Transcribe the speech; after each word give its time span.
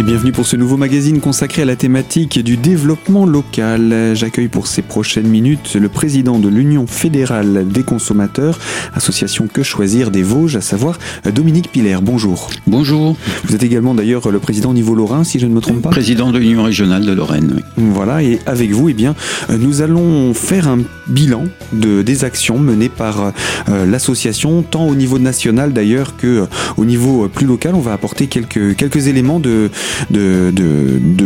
Et 0.00 0.02
bienvenue 0.02 0.32
pour 0.32 0.46
ce 0.46 0.56
nouveau 0.56 0.78
magazine 0.78 1.20
consacré 1.20 1.60
à 1.60 1.66
la 1.66 1.76
thématique 1.76 2.42
du 2.42 2.56
développement 2.56 3.26
local. 3.26 4.14
J'accueille 4.14 4.48
pour 4.48 4.66
ces 4.66 4.80
prochaines 4.80 5.26
minutes 5.26 5.74
le 5.74 5.90
président 5.90 6.38
de 6.38 6.48
l'Union 6.48 6.86
fédérale 6.86 7.68
des 7.68 7.82
consommateurs, 7.82 8.58
association 8.94 9.46
Que 9.46 9.62
choisir 9.62 10.10
des 10.10 10.22
Vosges, 10.22 10.56
à 10.56 10.62
savoir 10.62 10.98
Dominique 11.34 11.70
Piller. 11.70 11.98
Bonjour. 12.00 12.48
Bonjour. 12.66 13.14
Vous 13.44 13.54
êtes 13.54 13.62
également 13.62 13.94
d'ailleurs 13.94 14.30
le 14.30 14.38
président 14.38 14.70
au 14.70 14.72
niveau 14.72 14.94
lorrain, 14.94 15.22
si 15.22 15.38
je 15.38 15.46
ne 15.46 15.52
me 15.52 15.60
trompe 15.60 15.82
pas. 15.82 15.90
Président 15.90 16.32
de 16.32 16.38
l'Union 16.38 16.62
régionale 16.62 17.04
de 17.04 17.12
Lorraine. 17.12 17.52
Oui. 17.54 17.62
Voilà, 17.76 18.22
et 18.22 18.38
avec 18.46 18.70
vous, 18.70 18.88
eh 18.88 18.94
bien, 18.94 19.14
nous 19.50 19.82
allons 19.82 20.32
faire 20.32 20.66
un 20.66 20.78
bilan 21.08 21.44
de, 21.74 22.00
des 22.00 22.24
actions 22.24 22.58
menées 22.58 22.88
par 22.88 23.34
euh, 23.68 23.84
l'association, 23.84 24.62
tant 24.62 24.86
au 24.86 24.94
niveau 24.94 25.18
national 25.18 25.74
d'ailleurs 25.74 26.16
que 26.16 26.26
euh, 26.26 26.46
au 26.78 26.86
niveau 26.86 27.28
plus 27.28 27.44
local. 27.44 27.74
On 27.74 27.80
va 27.80 27.92
apporter 27.92 28.28
quelques, 28.28 28.76
quelques 28.76 29.06
éléments 29.06 29.40
de, 29.40 29.68
de, 30.10 30.52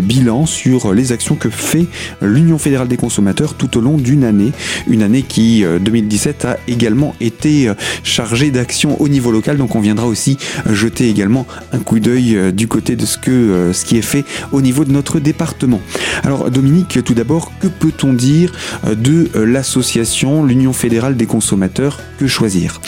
bilan 0.01 0.47
sur 0.47 0.93
les 0.93 1.13
actions 1.13 1.35
que 1.35 1.49
fait 1.49 1.87
l'Union 2.21 2.59
fédérale 2.59 2.89
des 2.89 2.97
consommateurs 2.97 3.55
tout 3.55 3.79
au 3.79 3.81
long 3.81 3.97
d'une 3.97 4.25
année. 4.25 4.53
Une 4.87 5.03
année 5.03 5.23
qui, 5.23 5.65
2017, 5.81 6.45
a 6.45 6.57
également 6.69 7.15
été 7.21 7.71
chargée 8.03 8.51
d'actions 8.51 9.01
au 9.01 9.09
niveau 9.09 9.31
local. 9.31 9.57
Donc 9.57 9.75
on 9.75 9.81
viendra 9.81 10.07
aussi 10.07 10.37
jeter 10.71 11.09
également 11.09 11.47
un 11.73 11.79
coup 11.79 12.01
d'œil 12.01 12.53
du 12.53 12.69
côté 12.69 12.97
de 12.97 13.07
ce, 13.07 13.19
que, 13.19 13.71
ce 13.73 13.85
qui 13.85 13.97
est 13.97 14.03
fait 14.03 14.25
au 14.53 14.61
niveau 14.61 14.85
de 14.85 14.93
notre 14.93 15.21
département. 15.21 15.81
Alors 16.23 16.51
Dominique, 16.51 17.03
tout 17.05 17.15
d'abord, 17.15 17.53
que 17.61 17.67
peut-on 17.67 18.13
dire 18.13 18.53
de 18.87 19.29
l'association, 19.35 20.45
l'Union 20.45 20.73
fédérale 20.73 21.17
des 21.17 21.27
consommateurs 21.27 22.01
Que 22.19 22.27
choisir? 22.27 22.81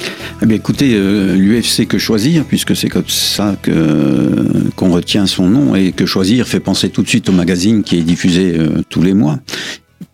Eh 0.42 0.46
bien, 0.46 0.56
écoutez, 0.56 0.92
euh, 0.94 1.34
l'UFC 1.34 1.86
Que 1.86 1.98
choisir, 1.98 2.44
puisque 2.44 2.76
c'est 2.76 2.88
comme 2.88 3.08
ça 3.08 3.56
que 3.60 3.72
qu'on 4.74 4.90
retient 4.90 5.26
son 5.26 5.48
nom, 5.48 5.65
et 5.74 5.92
Que 5.92 6.06
choisir 6.06 6.46
fait 6.46 6.60
penser 6.60 6.90
tout 6.90 7.02
de 7.02 7.08
suite 7.08 7.28
au 7.28 7.32
magazine 7.32 7.82
qui 7.82 7.98
est 7.98 8.02
diffusé 8.02 8.56
euh, 8.56 8.82
tous 8.88 9.02
les 9.02 9.14
mois. 9.14 9.38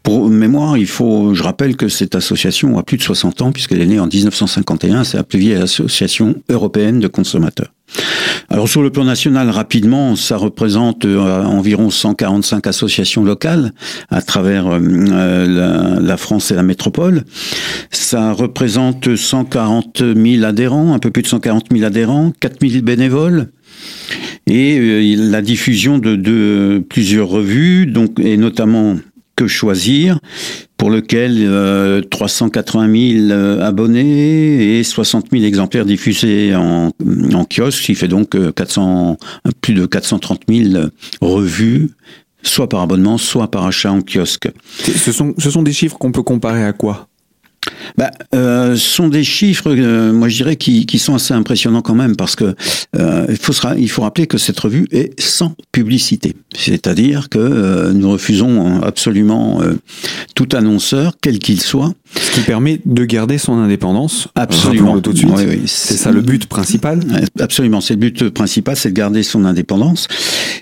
Pour 0.02 0.28
mémoire, 0.28 0.76
il 0.76 0.86
faut, 0.86 1.32
je 1.34 1.42
rappelle 1.42 1.76
que 1.76 1.88
cette 1.88 2.14
association 2.16 2.78
a 2.78 2.82
plus 2.82 2.96
de 2.96 3.02
60 3.02 3.42
ans, 3.42 3.52
puisqu'elle 3.52 3.80
est 3.80 3.86
née 3.86 4.00
en 4.00 4.06
1951, 4.06 5.04
c'est 5.04 5.16
la 5.16 5.22
plus 5.22 5.38
vieille 5.38 5.62
association 5.62 6.34
européenne 6.48 6.98
de 6.98 7.06
consommateurs. 7.06 7.72
Alors 8.48 8.68
sur 8.68 8.82
le 8.82 8.90
plan 8.90 9.04
national, 9.04 9.48
rapidement, 9.48 10.16
ça 10.16 10.36
représente 10.36 11.04
euh, 11.04 11.44
environ 11.44 11.88
145 11.88 12.66
associations 12.66 13.22
locales 13.24 13.72
à 14.10 14.22
travers 14.22 14.66
euh, 14.66 14.78
la, 15.46 16.00
la, 16.00 16.16
France 16.16 16.50
et 16.50 16.54
la 16.54 16.62
métropole. 16.62 17.24
Ça 17.90 18.32
représente 18.32 19.14
140 19.14 20.02
000 20.16 20.44
adhérents, 20.44 20.94
un 20.94 20.98
peu 20.98 21.10
plus 21.10 21.22
de 21.22 21.28
140 21.28 21.66
000 21.72 21.84
adhérents, 21.84 22.32
4 22.40 22.56
000 22.60 22.82
bénévoles 22.82 23.48
et 24.46 24.78
euh, 24.78 25.30
la 25.30 25.42
diffusion 25.42 25.98
de, 25.98 26.16
de, 26.16 26.82
plusieurs 26.88 27.28
revues, 27.28 27.86
donc 27.86 28.18
et 28.20 28.36
notamment 28.36 28.96
que 29.36 29.46
choisir, 29.46 30.18
pour 30.76 30.90
lequel 30.90 31.38
euh, 31.40 32.02
380 32.02 33.28
000 33.28 33.60
abonnés 33.60 34.78
et 34.78 34.84
60 34.84 35.26
000 35.32 35.44
exemplaires 35.44 35.86
diffusés 35.86 36.54
en, 36.54 36.90
en 37.32 37.44
kiosque, 37.44 37.78
ce 37.78 37.82
qui 37.82 37.94
fait 37.94 38.08
donc 38.08 38.36
400, 38.54 39.16
plus 39.60 39.74
de 39.74 39.86
430 39.86 40.42
000 40.48 40.86
revues 41.20 41.90
soit 42.42 42.68
par 42.68 42.80
abonnement, 42.80 43.18
soit 43.18 43.50
par 43.50 43.66
achat 43.66 43.92
en 43.92 44.00
kiosque. 44.02 44.50
Ce 44.78 45.12
sont, 45.12 45.34
ce 45.38 45.50
sont 45.50 45.62
des 45.62 45.72
chiffres 45.72 45.96
qu'on 45.96 46.12
peut 46.12 46.22
comparer 46.22 46.64
à 46.64 46.72
quoi? 46.72 47.08
Bah, 47.96 48.10
euh, 48.34 48.76
sont 48.76 49.08
des 49.08 49.24
chiffres, 49.24 49.70
euh, 49.70 50.12
moi 50.12 50.28
je 50.28 50.36
dirais, 50.36 50.56
qui, 50.56 50.86
qui, 50.86 50.98
sont 50.98 51.14
assez 51.14 51.34
impressionnants 51.34 51.82
quand 51.82 51.94
même, 51.94 52.16
parce 52.16 52.36
que 52.36 52.54
euh, 52.96 53.26
il, 53.28 53.36
faut 53.36 53.52
se, 53.52 53.62
il 53.78 53.90
faut 53.90 54.02
rappeler 54.02 54.26
que 54.26 54.38
cette 54.38 54.58
revue 54.58 54.86
est 54.90 55.18
sans 55.20 55.54
publicité. 55.72 56.34
C'est-à-dire 56.54 57.28
que 57.28 57.38
euh, 57.38 57.92
nous 57.92 58.10
refusons 58.10 58.82
absolument 58.82 59.60
euh, 59.62 59.74
tout 60.34 60.48
annonceur, 60.52 61.14
quel 61.20 61.38
qu'il 61.38 61.60
soit. 61.60 61.92
Ce 62.14 62.30
qui 62.32 62.40
permet 62.40 62.80
de 62.84 63.04
garder 63.04 63.38
son 63.38 63.54
indépendance. 63.58 64.28
Absolument. 64.34 65.00
tout 65.00 65.12
de 65.12 65.18
suite. 65.18 65.30
Oui, 65.34 65.44
oui. 65.48 65.62
C'est 65.66 65.96
ça 65.96 66.10
le 66.10 66.20
but 66.20 66.46
principal. 66.46 67.00
Absolument. 67.40 67.80
C'est 67.80 67.94
le 67.94 68.00
but 68.00 68.28
principal, 68.30 68.76
c'est 68.76 68.90
de 68.90 68.94
garder 68.94 69.22
son 69.22 69.44
indépendance. 69.44 70.08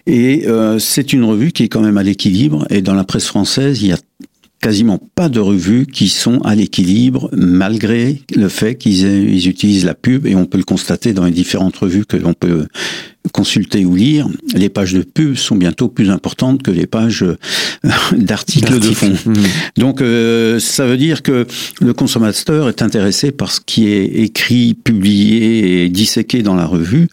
Et 0.07 0.47
c'est 0.79 1.13
une 1.13 1.25
revue 1.25 1.51
qui 1.51 1.65
est 1.65 1.69
quand 1.69 1.81
même 1.81 1.99
à 1.99 2.05
l'équilibre. 2.05 2.67
Et 2.71 2.83
dans 2.83 2.95
la 2.95 3.05
presse 3.05 3.27
française, 3.27 3.83
il 3.83 3.89
y 3.89 3.93
a 3.93 3.99
quasiment 4.61 5.01
pas 5.15 5.29
de 5.29 5.41
revues 5.41 5.87
qui 5.87 6.09
sont 6.09 6.41
à 6.43 6.55
l'équilibre 6.55 7.31
malgré 7.33 8.23
le 8.35 8.49
fait 8.49 8.75
qu'ils 8.75 9.05
ils 9.05 9.49
utilisent 9.49 9.87
la 9.87 9.95
pub 9.95 10.27
et 10.27 10.35
on 10.35 10.45
peut 10.45 10.59
le 10.59 10.65
constater 10.65 11.13
dans 11.13 11.25
les 11.25 11.31
différentes 11.31 11.77
revues 11.77 12.05
que 12.05 12.17
l'on 12.17 12.35
peut 12.35 12.67
consulter 13.33 13.85
ou 13.85 13.95
lire, 13.95 14.29
les 14.55 14.71
pages 14.71 14.95
de 14.95 15.03
pub 15.03 15.37
sont 15.37 15.57
bientôt 15.57 15.89
plus 15.89 16.11
importantes 16.11 16.63
que 16.63 16.71
les 16.71 16.87
pages 16.87 17.23
euh, 17.23 17.37
d'articles 18.13 18.79
de 18.79 18.91
fond. 18.91 19.13
Mmh. 19.27 19.35
Donc 19.77 20.01
euh, 20.01 20.59
ça 20.59 20.87
veut 20.87 20.97
dire 20.97 21.23
que 21.23 21.47
le 21.81 21.93
consommateur 21.93 22.69
est 22.69 22.83
intéressé 22.83 23.31
par 23.31 23.53
ce 23.53 23.61
qui 23.65 23.89
est 23.89 24.05
écrit, 24.05 24.75
publié 24.75 25.85
et 25.85 25.89
disséqué 25.89 26.43
dans 26.43 26.55
la 26.55 26.67
revue 26.67 27.09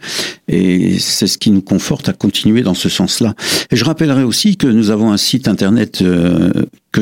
et 0.48 0.98
c'est 1.00 1.28
ce 1.28 1.38
qui 1.38 1.52
nous 1.52 1.62
conforte 1.62 2.08
à 2.10 2.14
continuer 2.14 2.62
dans 2.62 2.74
ce 2.74 2.90
sens-là. 2.90 3.36
Et 3.72 3.76
je 3.76 3.84
rappellerai 3.84 4.24
aussi 4.24 4.56
que 4.56 4.68
nous 4.68 4.90
avons 4.92 5.12
un 5.12 5.18
site 5.18 5.48
internet 5.48 6.02
euh, 6.02 6.52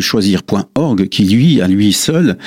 choisir.org 0.02 1.08
qui 1.10 1.24
lui, 1.26 1.62
à 1.62 1.68
lui 1.68 1.94
seul, 1.94 2.38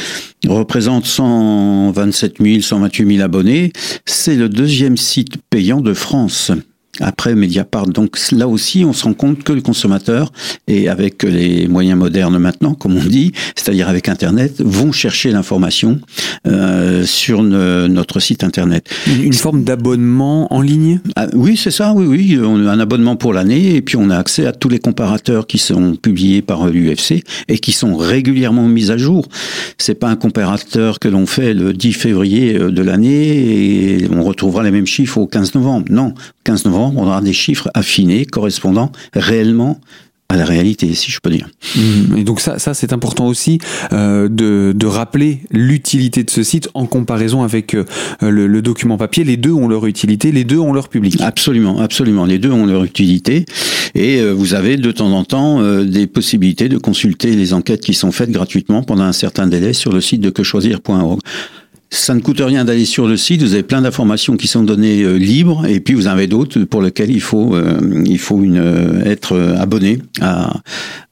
représente 0.46 1.04
127 1.06 2.36
000, 2.40 2.60
128 2.60 3.16
000 3.16 3.24
abonnés. 3.24 3.72
C'est 4.04 4.36
le 4.36 4.48
deuxième 4.48 4.96
site 4.96 5.36
payant 5.50 5.80
de 5.80 5.94
France 5.94 6.52
après 7.00 7.34
Mediapart. 7.34 7.86
Donc 7.86 8.18
là 8.32 8.48
aussi, 8.48 8.84
on 8.84 8.92
se 8.92 9.04
rend 9.04 9.14
compte 9.14 9.42
que 9.42 9.52
le 9.52 9.60
consommateur, 9.60 10.32
et 10.66 10.88
avec 10.88 11.22
les 11.22 11.68
moyens 11.68 11.98
modernes 11.98 12.38
maintenant, 12.38 12.74
comme 12.74 12.96
on 12.96 13.04
dit, 13.04 13.32
c'est-à-dire 13.56 13.88
avec 13.88 14.08
Internet, 14.08 14.60
vont 14.60 14.92
chercher 14.92 15.30
l'information 15.30 16.00
euh, 16.46 17.04
sur 17.04 17.42
ne, 17.42 17.86
notre 17.86 18.20
site 18.20 18.44
Internet. 18.44 18.88
Une 19.06 19.32
forme 19.32 19.64
d'abonnement 19.64 20.52
en 20.52 20.60
ligne? 20.60 21.00
Ah, 21.16 21.26
Oui, 21.34 21.56
c'est 21.56 21.70
ça, 21.70 21.92
oui, 21.94 22.06
oui. 22.06 22.38
On 22.42 22.66
a 22.66 22.72
un 22.72 22.80
abonnement 22.80 23.16
pour 23.16 23.32
l'année, 23.32 23.76
et 23.76 23.82
puis 23.82 23.96
on 23.96 24.10
a 24.10 24.16
accès 24.16 24.46
à 24.46 24.52
tous 24.52 24.68
les 24.68 24.78
comparateurs 24.78 25.46
qui 25.46 25.58
sont 25.58 25.96
publiés 25.96 26.42
par 26.42 26.68
l'UFC 26.68 27.24
et 27.48 27.58
qui 27.58 27.72
sont 27.72 27.96
régulièrement 27.96 28.66
mis 28.68 28.90
à 28.90 28.96
jour. 28.96 29.26
C'est 29.78 29.94
pas 29.94 30.08
un 30.08 30.16
comparateur 30.16 30.98
que 30.98 31.08
l'on 31.08 31.26
fait 31.26 31.54
le 31.54 31.72
10 31.72 31.92
février 31.92 32.54
de 32.54 32.82
l'année 32.82 33.98
et 33.98 34.08
on 34.10 34.22
retrouvera 34.22 34.62
les 34.62 34.70
mêmes 34.70 34.86
chiffres 34.86 35.18
au 35.18 35.26
15 35.26 35.54
novembre. 35.54 35.86
Non, 35.90 36.14
15 36.44 36.64
novembre, 36.64 36.87
on 36.96 37.06
aura 37.06 37.20
des 37.20 37.32
chiffres 37.32 37.70
affinés 37.74 38.24
correspondant 38.26 38.92
réellement 39.14 39.80
à 40.30 40.36
la 40.36 40.44
réalité, 40.44 40.92
si 40.92 41.10
je 41.10 41.20
peux 41.20 41.30
dire. 41.30 41.48
Mmh. 41.74 42.18
Et 42.18 42.24
donc 42.24 42.40
ça, 42.40 42.58
ça 42.58 42.74
c'est 42.74 42.92
important 42.92 43.26
aussi 43.26 43.58
euh, 43.94 44.28
de, 44.28 44.74
de, 44.76 44.86
rappeler 44.86 45.40
l'utilité 45.50 46.22
de 46.22 46.28
ce 46.28 46.42
site 46.42 46.68
en 46.74 46.84
comparaison 46.84 47.42
avec 47.42 47.72
euh, 47.72 47.84
le, 48.20 48.46
le, 48.46 48.60
document 48.60 48.98
papier. 48.98 49.24
Les 49.24 49.38
deux 49.38 49.52
ont 49.52 49.68
leur 49.68 49.86
utilité, 49.86 50.30
les 50.30 50.44
deux 50.44 50.58
ont 50.58 50.74
leur 50.74 50.90
public. 50.90 51.18
Absolument, 51.20 51.80
absolument. 51.80 52.26
Les 52.26 52.38
deux 52.38 52.50
ont 52.50 52.66
leur 52.66 52.84
utilité. 52.84 53.46
Et 53.94 54.20
euh, 54.20 54.32
vous 54.32 54.52
avez 54.52 54.76
de 54.76 54.92
temps 54.92 55.12
en 55.12 55.24
temps 55.24 55.62
des 55.82 56.06
possibilités 56.06 56.68
de 56.68 56.76
consulter 56.76 57.34
les 57.34 57.54
enquêtes 57.54 57.80
qui 57.80 57.94
sont 57.94 58.12
faites 58.12 58.30
gratuitement 58.30 58.82
pendant 58.82 59.04
un 59.04 59.12
certain 59.12 59.46
délai 59.46 59.72
sur 59.72 59.92
le 59.92 60.02
site 60.02 60.20
de 60.20 60.28
quechoisir.org. 60.28 61.20
Ça 61.90 62.14
ne 62.14 62.20
coûte 62.20 62.40
rien 62.40 62.64
d'aller 62.64 62.84
sur 62.84 63.06
le 63.06 63.16
site. 63.16 63.42
Vous 63.42 63.54
avez 63.54 63.62
plein 63.62 63.82
d'informations 63.82 64.36
qui 64.36 64.46
sont 64.46 64.62
données 64.62 65.02
euh, 65.02 65.16
libres, 65.16 65.64
et 65.66 65.80
puis 65.80 65.94
vous 65.94 66.06
en 66.06 66.10
avez 66.10 66.26
d'autres 66.26 66.60
pour 66.64 66.82
lesquelles 66.82 67.10
il 67.10 67.20
faut 67.20 67.54
euh, 67.54 68.02
il 68.04 68.18
faut 68.18 68.42
une, 68.42 68.58
euh, 68.58 69.04
être 69.04 69.38
abonné 69.58 70.00
à, 70.20 70.60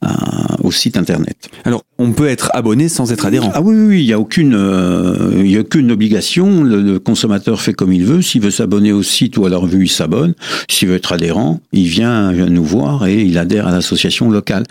à, 0.03 0.57
au 0.63 0.71
site 0.71 0.97
internet. 0.97 1.49
Alors, 1.65 1.83
on 1.99 2.13
peut 2.13 2.29
être 2.29 2.51
abonné 2.53 2.89
sans 2.89 3.11
être 3.13 3.25
adhérent. 3.25 3.51
Ah 3.55 3.63
oui, 3.63 3.75
oui, 3.75 4.01
il 4.01 4.07
y 4.07 4.13
a 4.13 4.21
aucune 4.21 4.55
euh, 4.55 5.33
il 5.39 5.51
y 5.51 5.57
a 5.57 5.61
aucune 5.61 5.91
obligation. 5.91 6.63
Le, 6.63 6.83
le, 6.83 6.99
consommateur 6.99 7.61
fait 7.61 7.73
comme 7.73 7.93
il 7.93 8.05
veut. 8.05 8.21
S'il 8.21 8.43
veut 8.43 8.51
s'abonner 8.51 8.93
au 8.93 9.03
site 9.03 9.39
ou 9.39 9.47
à 9.47 9.49
la 9.49 9.57
revue, 9.57 9.85
il 9.85 9.89
s'abonne. 9.89 10.35
S'il 10.69 10.89
veut 10.89 10.97
être 10.97 11.13
adhérent, 11.13 11.61
il 11.73 11.87
vient, 11.87 12.33
vient 12.33 12.47
nous 12.47 12.65
voir 12.65 13.07
et 13.07 13.23
il 13.23 13.39
adhère 13.39 13.67
à 13.67 13.71
l'association 13.71 14.31
locale. 14.31 14.65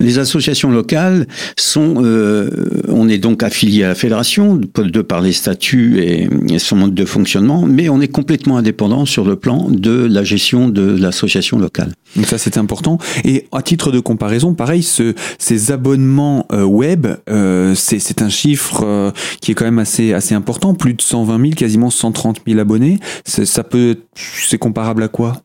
Les 0.00 0.18
associations 0.18 0.70
locales 0.70 1.26
sont, 1.56 2.02
euh, 2.04 2.50
on 2.88 3.08
est 3.08 3.18
donc 3.18 3.42
affilié 3.42 3.84
à 3.84 3.88
la 3.88 3.94
fédération 3.94 4.56
de 4.56 5.02
par 5.02 5.20
les 5.20 5.32
statuts 5.44 5.98
et, 5.98 6.58
son 6.58 6.76
mode 6.76 6.94
de 6.94 7.04
fonctionnement, 7.04 7.66
mais 7.66 7.90
on 7.90 8.00
est 8.00 8.08
complètement 8.08 8.56
indépendant 8.56 9.04
sur 9.04 9.24
le 9.24 9.36
plan 9.36 9.68
de 9.68 10.06
la 10.06 10.24
gestion 10.24 10.68
de 10.68 10.96
l'association 10.96 11.58
locale. 11.58 11.92
Donc 12.16 12.26
ça 12.26 12.38
c'est 12.38 12.56
important. 12.56 12.96
Et 13.24 13.46
à 13.52 13.60
titre 13.60 13.92
de 13.92 14.00
comparaison, 14.00 14.54
pareil, 14.54 14.82
ce, 14.82 15.14
ces 15.38 15.70
abonnements 15.70 16.46
euh, 16.52 16.62
web, 16.62 17.06
euh, 17.28 17.74
c'est 17.74 18.22
un 18.22 18.30
chiffre 18.30 18.84
euh, 18.84 19.10
qui 19.42 19.50
est 19.50 19.54
quand 19.54 19.66
même 19.66 19.80
assez 19.80 20.14
assez 20.14 20.34
important, 20.34 20.72
plus 20.72 20.94
de 20.94 21.02
120 21.02 21.38
000, 21.38 21.50
quasiment 21.54 21.90
130 21.90 22.40
000 22.46 22.58
abonnés. 22.58 22.98
Ça 23.26 23.64
peut, 23.64 23.96
c'est 24.14 24.58
comparable 24.58 25.02
à 25.02 25.08
quoi? 25.08 25.43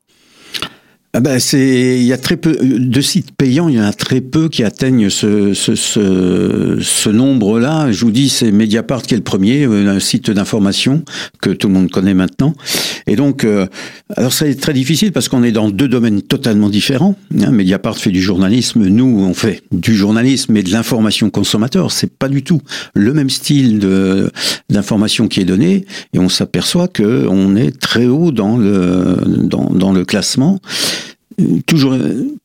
Ah 1.13 1.21
ben 1.21 1.39
c'est, 1.39 1.97
il 1.97 2.03
y 2.03 2.13
a 2.13 2.19
très 2.19 2.38
peu 2.38 2.56
de 2.61 3.01
sites 3.01 3.31
payants, 3.31 3.67
il 3.67 3.75
y 3.75 3.81
en 3.81 3.83
a 3.83 3.94
très 3.94 4.21
peu 4.21 4.47
qui 4.47 4.63
atteignent 4.63 5.09
ce, 5.09 5.56
ce, 5.56 5.73
ce, 5.73 6.77
ce 6.79 7.09
nombre-là. 7.09 7.91
Je 7.91 8.06
vous 8.06 8.11
dis, 8.11 8.29
c'est 8.29 8.51
Mediapart 8.51 9.01
qui 9.01 9.15
est 9.15 9.17
le 9.17 9.23
premier, 9.23 9.65
euh, 9.65 9.88
un 9.88 10.00
site 10.00 10.29
d'information 10.29 11.03
que 11.41 11.50
tout 11.50 11.67
le 11.67 11.73
monde 11.73 11.89
connaît 11.89 12.13
maintenant. 12.13 12.53
Et 13.07 13.15
donc, 13.15 13.44
euh, 13.44 13.65
alors 14.17 14.31
c'est 14.31 14.53
très 14.53 14.73
difficile 14.73 15.11
parce 15.11 15.29
qu'on 15.29 15.41
est 15.41 15.51
dans 15.51 15.71
deux 15.71 15.88
domaines 15.88 16.21
totalement 16.21 16.69
différents. 16.69 17.15
Hein, 17.41 17.50
Mediapart 17.50 17.97
fait 17.97 18.11
du 18.11 18.21
journalisme, 18.21 18.85
nous 18.85 19.25
on 19.27 19.33
fait 19.33 19.63
du 19.71 19.95
journalisme 19.95 20.56
et 20.57 20.61
de 20.61 20.71
l'information 20.71 21.31
consommateur. 21.31 21.91
C'est 21.91 22.13
pas 22.13 22.29
du 22.29 22.44
tout 22.44 22.61
le 22.94 23.13
même 23.15 23.31
style 23.31 23.79
d'information 24.69 25.27
qui 25.27 25.41
est 25.41 25.45
donné, 25.45 25.85
et 26.13 26.19
on 26.19 26.29
s'aperçoit 26.29 26.88
que 26.88 27.25
on 27.27 27.56
est 27.56 27.79
très 27.79 28.06
haut 28.06 28.31
dans 28.31 28.57
le 28.57 29.17
dans, 29.25 29.71
dans 29.71 29.91
le 29.91 30.06
classement 30.06 30.59
toujours 31.65 31.95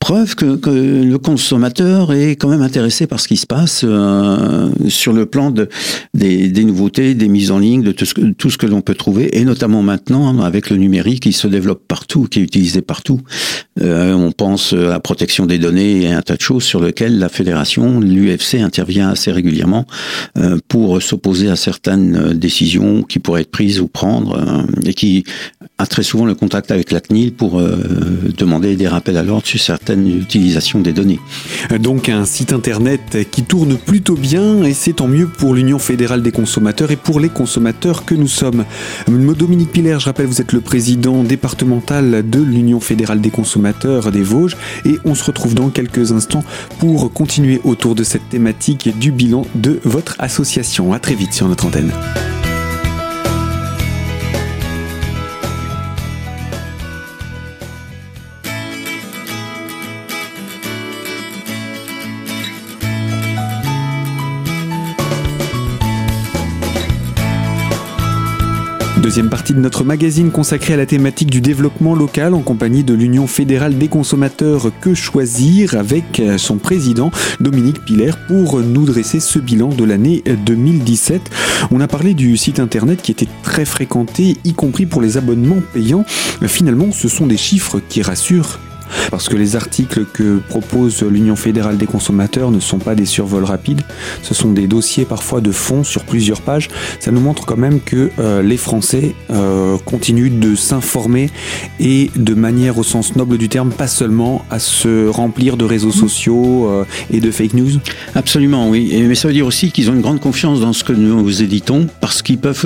preuve 0.05 0.35
que, 0.35 0.45
le 0.69 1.17
consommateur 1.17 2.13
est 2.13 2.35
quand 2.35 2.49
même 2.49 2.61
intéressé 2.61 3.07
par 3.07 3.19
ce 3.19 3.27
qui 3.27 3.37
se 3.37 3.47
passe 3.47 3.81
euh, 3.83 4.69
sur 4.87 5.13
le 5.13 5.25
plan 5.25 5.49
de, 5.49 5.67
des, 6.13 6.63
nouveautés, 6.63 7.15
des 7.15 7.27
mises 7.27 7.49
en 7.49 7.57
ligne, 7.57 7.81
de 7.81 7.91
tout 7.91 8.05
ce 8.05 8.13
que, 8.13 8.55
que 8.55 8.65
l'on 8.67 8.81
peut 8.81 8.93
trouver, 8.93 9.35
et 9.35 9.43
notamment 9.45 9.81
maintenant 9.81 10.41
avec 10.41 10.69
le 10.69 10.77
numérique 10.77 11.23
qui 11.23 11.33
se 11.33 11.47
développe 11.47 11.87
partout, 11.87 12.27
qui 12.29 12.39
est 12.39 12.43
utilisé 12.43 12.83
partout. 12.83 13.19
Euh, 13.81 14.13
on 14.13 14.31
pense 14.31 14.73
à 14.73 14.75
la 14.75 14.99
protection 14.99 15.47
des 15.47 15.57
données 15.57 16.03
et 16.03 16.11
un 16.11 16.21
tas 16.21 16.35
de 16.35 16.41
choses 16.41 16.63
sur 16.63 16.83
lesquelles 16.83 17.17
la 17.17 17.27
fédération, 17.27 17.99
l'UFC 17.99 18.61
intervient 18.61 19.09
assez 19.09 19.31
régulièrement 19.31 19.87
euh, 20.37 20.59
pour 20.67 21.01
s'opposer 21.01 21.49
à 21.49 21.55
certaines 21.55 22.33
décisions 22.33 23.01
qui 23.01 23.17
pourraient 23.17 23.41
être 23.41 23.49
prises 23.49 23.79
ou 23.79 23.87
prendre, 23.87 24.67
et 24.85 24.93
qui 24.93 25.23
a 25.79 25.87
très 25.87 26.03
souvent 26.03 26.25
le 26.25 26.35
contact 26.35 26.69
avec 26.69 26.91
la 26.91 26.99
CNIL 26.99 27.33
pour 27.33 27.59
demander 28.37 28.75
des 28.75 28.87
rappels 28.87 29.17
à 29.17 29.23
l'ordre 29.23 29.47
sur 29.47 29.59
certaines 29.59 29.94
utilisations 30.03 30.79
des 30.79 30.93
données. 30.93 31.19
Donc 31.79 32.09
un 32.09 32.25
site 32.25 32.53
internet 32.53 33.29
qui 33.31 33.43
tourne 33.43 33.77
plutôt 33.77 34.15
bien 34.15 34.63
et 34.63 34.73
c'est 34.73 34.93
tant 34.93 35.07
mieux 35.07 35.27
pour 35.27 35.53
l'Union 35.53 35.79
fédérale 35.79 36.21
des 36.21 36.31
consommateurs 36.31 36.91
et 36.91 36.95
pour 36.95 37.19
les 37.19 37.29
consommateurs 37.29 38.05
que 38.05 38.15
nous 38.15 38.27
sommes. 38.27 38.65
Dominique 39.35 39.71
Piller, 39.71 39.97
je 39.99 40.05
rappelle, 40.05 40.27
vous 40.27 40.41
êtes 40.41 40.53
le 40.53 40.61
président 40.61 41.23
départemental 41.23 42.27
de 42.27 42.41
l'Union 42.41 42.79
fédérale 42.79 43.21
des 43.21 43.29
consommateurs 43.29 44.11
des 44.11 44.23
Vosges 44.23 44.55
et 44.85 44.95
on 45.03 45.13
se 45.13 45.23
retrouve 45.23 45.55
dans 45.55 45.69
quelques 45.69 46.11
instants 46.11 46.43
pour 46.79 47.11
continuer 47.11 47.61
autour 47.63 47.95
de 47.95 48.03
cette 48.03 48.29
thématique 48.29 48.97
du 48.97 49.11
bilan 49.11 49.45
de 49.55 49.79
votre 49.83 50.15
association. 50.19 50.93
À 50.93 50.99
très 50.99 51.15
vite 51.15 51.33
sur 51.33 51.47
notre 51.47 51.65
antenne. 51.65 51.91
Deuxième 69.05 69.29
partie 69.29 69.53
de 69.53 69.59
notre 69.59 69.83
magazine 69.83 70.31
consacrée 70.31 70.73
à 70.73 70.77
la 70.77 70.87
thématique 70.87 71.29
du 71.29 71.39
développement 71.39 71.93
local 71.93 72.33
en 72.33 72.41
compagnie 72.41 72.83
de 72.83 72.95
l'Union 72.95 73.27
fédérale 73.27 73.77
des 73.77 73.87
consommateurs 73.87 74.71
Que 74.81 74.95
choisir 74.95 75.75
avec 75.75 76.19
son 76.37 76.57
président 76.57 77.11
Dominique 77.39 77.85
Piller 77.85 78.13
pour 78.27 78.59
nous 78.61 78.83
dresser 78.83 79.19
ce 79.19 79.37
bilan 79.37 79.69
de 79.69 79.83
l'année 79.83 80.23
2017. 80.25 81.21
On 81.69 81.81
a 81.81 81.87
parlé 81.87 82.15
du 82.15 82.35
site 82.35 82.59
internet 82.59 83.03
qui 83.03 83.11
était 83.11 83.27
très 83.43 83.63
fréquenté, 83.63 84.37
y 84.43 84.53
compris 84.53 84.87
pour 84.87 85.03
les 85.03 85.17
abonnements 85.17 85.61
payants. 85.71 86.03
Finalement, 86.47 86.91
ce 86.91 87.07
sont 87.07 87.27
des 87.27 87.37
chiffres 87.37 87.79
qui 87.87 88.01
rassurent 88.01 88.59
parce 89.11 89.29
que 89.29 89.35
les 89.35 89.55
articles 89.55 90.05
que 90.05 90.39
propose 90.49 91.03
l'Union 91.03 91.35
fédérale 91.35 91.77
des 91.77 91.85
consommateurs 91.85 92.51
ne 92.51 92.59
sont 92.59 92.79
pas 92.79 92.95
des 92.95 93.05
survols 93.05 93.43
rapides, 93.45 93.81
ce 94.21 94.33
sont 94.33 94.51
des 94.51 94.67
dossiers 94.67 95.05
parfois 95.05 95.41
de 95.41 95.51
fond 95.51 95.83
sur 95.83 96.03
plusieurs 96.03 96.41
pages. 96.41 96.69
Ça 96.99 97.11
nous 97.11 97.21
montre 97.21 97.45
quand 97.45 97.57
même 97.57 97.79
que 97.79 98.09
euh, 98.19 98.41
les 98.41 98.57
Français 98.57 99.15
euh, 99.31 99.77
continuent 99.85 100.39
de 100.39 100.55
s'informer 100.55 101.29
et 101.79 102.09
de 102.15 102.33
manière 102.33 102.77
au 102.77 102.83
sens 102.83 103.15
noble 103.15 103.37
du 103.37 103.49
terme, 103.49 103.71
pas 103.71 103.87
seulement 103.87 104.45
à 104.49 104.59
se 104.59 105.07
remplir 105.07 105.57
de 105.57 105.65
réseaux 105.65 105.91
sociaux 105.91 106.69
euh, 106.69 106.85
et 107.11 107.19
de 107.19 107.31
fake 107.31 107.53
news. 107.53 107.71
Absolument, 108.15 108.69
oui. 108.69 109.03
Mais 109.07 109.15
ça 109.15 109.27
veut 109.27 109.33
dire 109.33 109.45
aussi 109.45 109.71
qu'ils 109.71 109.89
ont 109.89 109.93
une 109.93 110.01
grande 110.01 110.19
confiance 110.19 110.59
dans 110.59 110.73
ce 110.73 110.83
que 110.83 110.93
nous 110.93 111.41
éditons 111.41 111.87
parce 112.01 112.21
qu'ils 112.21 112.37
peuvent, 112.37 112.65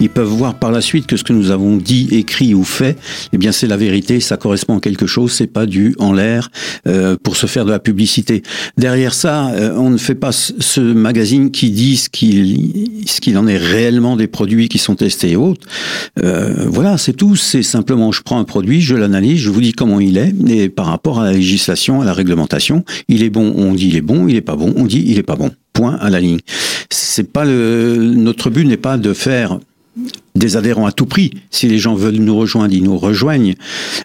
ils 0.00 0.10
peuvent 0.10 0.28
voir 0.28 0.54
par 0.54 0.72
la 0.72 0.80
suite 0.80 1.06
que 1.06 1.16
ce 1.16 1.24
que 1.24 1.32
nous 1.32 1.50
avons 1.50 1.76
dit, 1.76 2.08
écrit 2.12 2.54
ou 2.54 2.64
fait, 2.64 2.96
eh 3.32 3.38
bien 3.38 3.52
c'est 3.52 3.66
la 3.66 3.76
vérité, 3.76 4.20
ça 4.20 4.36
correspond 4.36 4.78
à 4.78 4.80
quelque 4.80 4.91
chose, 5.06 5.32
c'est 5.32 5.46
pas 5.46 5.66
du 5.66 5.94
en 5.98 6.12
l'air 6.12 6.50
euh, 6.86 7.16
pour 7.22 7.36
se 7.36 7.46
faire 7.46 7.64
de 7.64 7.70
la 7.70 7.78
publicité. 7.78 8.42
Derrière 8.76 9.14
ça, 9.14 9.48
euh, 9.50 9.74
on 9.76 9.90
ne 9.90 9.96
fait 9.96 10.14
pas 10.14 10.32
ce 10.32 10.80
magazine 10.80 11.50
qui 11.50 11.70
dit 11.70 11.96
ce 11.96 12.08
qu'il 12.08 13.02
ce 13.06 13.20
qu'il 13.20 13.36
en 13.38 13.46
est 13.46 13.58
réellement 13.58 14.16
des 14.16 14.26
produits 14.26 14.68
qui 14.68 14.78
sont 14.78 14.94
testés 14.94 15.32
et 15.32 15.36
autres. 15.36 15.66
Euh, 16.22 16.66
voilà, 16.68 16.98
c'est 16.98 17.12
tout. 17.12 17.36
C'est 17.36 17.62
simplement, 17.62 18.12
je 18.12 18.22
prends 18.22 18.38
un 18.38 18.44
produit, 18.44 18.80
je 18.80 18.94
l'analyse, 18.94 19.38
je 19.40 19.50
vous 19.50 19.60
dis 19.60 19.72
comment 19.72 20.00
il 20.00 20.18
est, 20.18 20.34
et 20.48 20.68
par 20.68 20.86
rapport 20.86 21.20
à 21.20 21.24
la 21.24 21.32
législation, 21.32 22.00
à 22.00 22.04
la 22.04 22.12
réglementation, 22.12 22.84
il 23.08 23.22
est 23.22 23.30
bon, 23.30 23.52
on 23.56 23.74
dit 23.74 23.88
il 23.88 23.96
est 23.96 24.02
bon, 24.02 24.28
il 24.28 24.36
est 24.36 24.42
pas 24.42 24.56
bon, 24.56 24.72
on 24.76 24.84
dit 24.84 25.04
il 25.06 25.18
est 25.18 25.22
pas 25.22 25.36
bon. 25.36 25.50
Point 25.72 25.96
à 25.96 26.10
la 26.10 26.20
ligne. 26.20 26.40
C'est 26.90 27.32
pas 27.32 27.44
le 27.44 27.96
notre 27.98 28.50
but 28.50 28.66
n'est 28.66 28.76
pas 28.76 28.98
de 28.98 29.14
faire 29.14 29.58
des 30.34 30.56
adhérents 30.56 30.86
à 30.86 30.92
tout 30.92 31.06
prix. 31.06 31.32
Si 31.50 31.68
les 31.68 31.78
gens 31.78 31.94
veulent 31.94 32.16
nous 32.16 32.36
rejoindre, 32.36 32.74
ils 32.74 32.82
nous 32.82 32.96
rejoignent. 32.96 33.54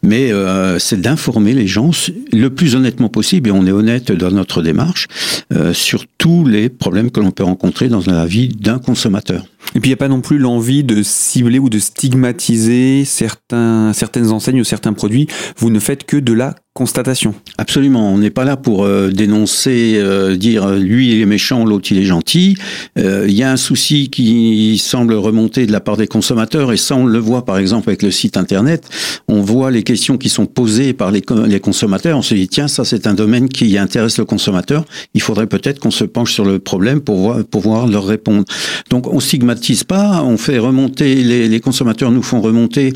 Mais 0.04 0.32
euh, 0.32 0.80
c'est 0.80 1.00
d'informer 1.00 1.54
les 1.54 1.68
gens 1.68 1.92
le 2.34 2.50
plus 2.50 2.76
honnêtement 2.76 3.10
possible, 3.10 3.50
et 3.50 3.52
on 3.52 3.66
est 3.66 3.72
honnête 3.72 4.12
dans 4.12 4.32
notre 4.32 4.62
démarche, 4.62 5.08
euh, 5.54 5.74
sur 5.74 6.06
tous 6.18 6.46
les 6.46 6.70
problèmes 6.70 7.12
que 7.12 7.20
l'on 7.20 7.32
peut 7.32 7.44
rencontrer 7.44 7.88
dans 7.88 8.02
la 8.06 8.26
vie 8.26 8.50
d'un 8.50 8.80
consommateur. 8.80 9.46
Et 9.76 9.80
puis 9.80 9.90
il 9.90 9.92
n'y 9.92 9.94
a 9.94 9.98
pas 9.98 10.08
non 10.08 10.22
plus 10.22 10.38
l'envie 10.38 10.84
de 10.84 11.04
cibler 11.04 11.60
ou 11.60 11.70
de 11.70 11.80
stigmatiser 11.80 13.06
certains, 13.06 13.92
certaines 13.94 14.32
enseignes 14.32 14.62
ou 14.62 14.64
certains 14.64 14.94
produits. 14.94 15.28
Vous 15.58 15.70
ne 15.70 15.80
faites 15.80 16.06
que 16.06 16.18
de 16.18 16.34
la 16.34 16.56
constatation. 16.78 17.34
Absolument. 17.58 18.14
On 18.14 18.20
n'est 18.20 18.30
pas 18.30 18.46
là 18.46 18.56
pour 18.56 18.86
euh, 18.86 19.10
dénoncer, 19.10 19.96
euh, 19.96 20.38
dire 20.38 20.76
lui 20.76 21.12
il 21.12 21.22
est 21.22 21.26
méchant, 21.26 21.66
l'autre 21.66 21.88
il 21.92 21.98
est 21.98 22.06
gentil. 22.06 22.56
Euh, 23.00 23.26
Il 23.28 23.34
y 23.34 23.42
a 23.42 23.52
un 23.52 23.58
souci 23.58 24.12
qui 24.12 24.78
semble 24.78 25.16
remonter 25.16 25.66
de 25.66 25.72
la 25.72 25.80
part 25.80 25.98
des 25.98 26.06
consommateurs 26.06 26.72
et 26.72 26.78
ça 26.78 26.96
on 26.96 27.08
le 27.08 27.18
voit 27.18 27.46
par 27.46 27.58
exemple 27.58 27.90
avec 27.90 28.04
le 28.04 28.12
site 28.12 28.38
internet. 28.38 28.88
On 29.28 29.42
voit 29.42 29.72
les 29.72 29.82
questions 29.82 30.20
qui 30.20 30.30
sont 30.30 30.46
posées 30.46 30.94
par 30.94 31.10
les, 31.10 31.24
consommateurs. 31.60 32.16
On 32.16 32.22
se 32.22 32.36
dit 32.36 32.48
tiens 32.48 32.68
ça 32.68 32.86
c'est 32.86 33.08
un 33.08 33.16
domaine 33.16 33.50
qui 33.50 33.76
intéresse 33.80 34.20
le 34.20 34.26
consommateur. 34.26 34.86
Il 35.16 35.22
faudrait 35.24 35.48
peut-être 35.48 35.80
qu'on 35.80 35.90
se 35.90 36.04
penche 36.04 36.32
sur 36.32 36.46
le 36.46 36.60
problème 36.60 37.02
pour 37.02 37.18
voir, 37.18 37.44
pouvoir 37.44 37.88
leur 37.88 38.06
répondre. 38.06 38.46
Donc 38.92 39.12
on 39.12 39.20
stigmatise 39.20 39.57
pas, 39.88 40.24
on 40.24 40.38
fait 40.38 40.60
remonter 40.60 41.16
les, 41.16 41.48
les 41.48 41.60
consommateurs 41.60 42.12
nous 42.12 42.24
font 42.24 42.42
remonter 42.42 42.94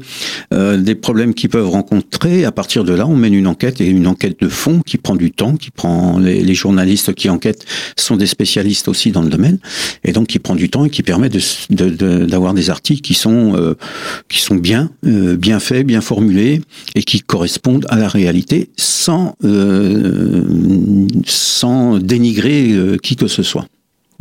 euh, 0.53 0.77
des 0.77 0.95
problèmes 0.95 1.33
qu'ils 1.33 1.49
peuvent 1.49 1.69
rencontrer. 1.69 2.45
À 2.45 2.51
partir 2.51 2.83
de 2.83 2.93
là 2.93 3.07
on 3.07 3.15
mène 3.15 3.33
une 3.33 3.47
enquête 3.47 3.81
et 3.81 3.87
une 3.87 4.07
enquête 4.07 4.39
de 4.39 4.49
fond 4.49 4.81
qui 4.85 4.97
prend 4.97 5.15
du 5.15 5.31
temps, 5.31 5.55
qui 5.55 5.71
prend 5.71 6.19
les, 6.19 6.53
journalistes 6.53 7.13
qui 7.13 7.29
enquêtent 7.29 7.65
sont 7.97 8.17
des 8.17 8.27
spécialistes 8.27 8.87
aussi 8.87 9.11
dans 9.11 9.21
le 9.21 9.29
domaine, 9.29 9.57
et 10.03 10.11
donc 10.11 10.27
qui 10.27 10.39
prend 10.39 10.55
du 10.55 10.69
temps 10.69 10.85
et 10.85 10.89
qui 10.89 11.03
permet 11.03 11.29
d'avoir 11.29 12.53
de, 12.53 12.59
de, 12.59 12.61
des 12.61 12.69
articles 12.69 13.01
qui 13.01 13.13
sont 13.13 13.55
euh, 13.55 13.75
qui 14.29 14.41
sont 14.41 14.55
bien 14.55 14.91
euh, 15.05 15.37
bien 15.37 15.59
faits, 15.59 15.85
bien 15.85 16.01
formulés 16.01 16.61
et 16.95 17.03
qui 17.03 17.21
correspondent 17.21 17.85
à 17.89 17.97
la 17.97 18.07
réalité 18.07 18.69
sans 18.77 19.35
euh, 19.43 20.43
sans 21.25 21.97
dénigrer 21.97 22.71
euh, 22.71 22.97
qui 22.97 23.15
que 23.15 23.27
ce 23.27 23.43
soit. 23.43 23.65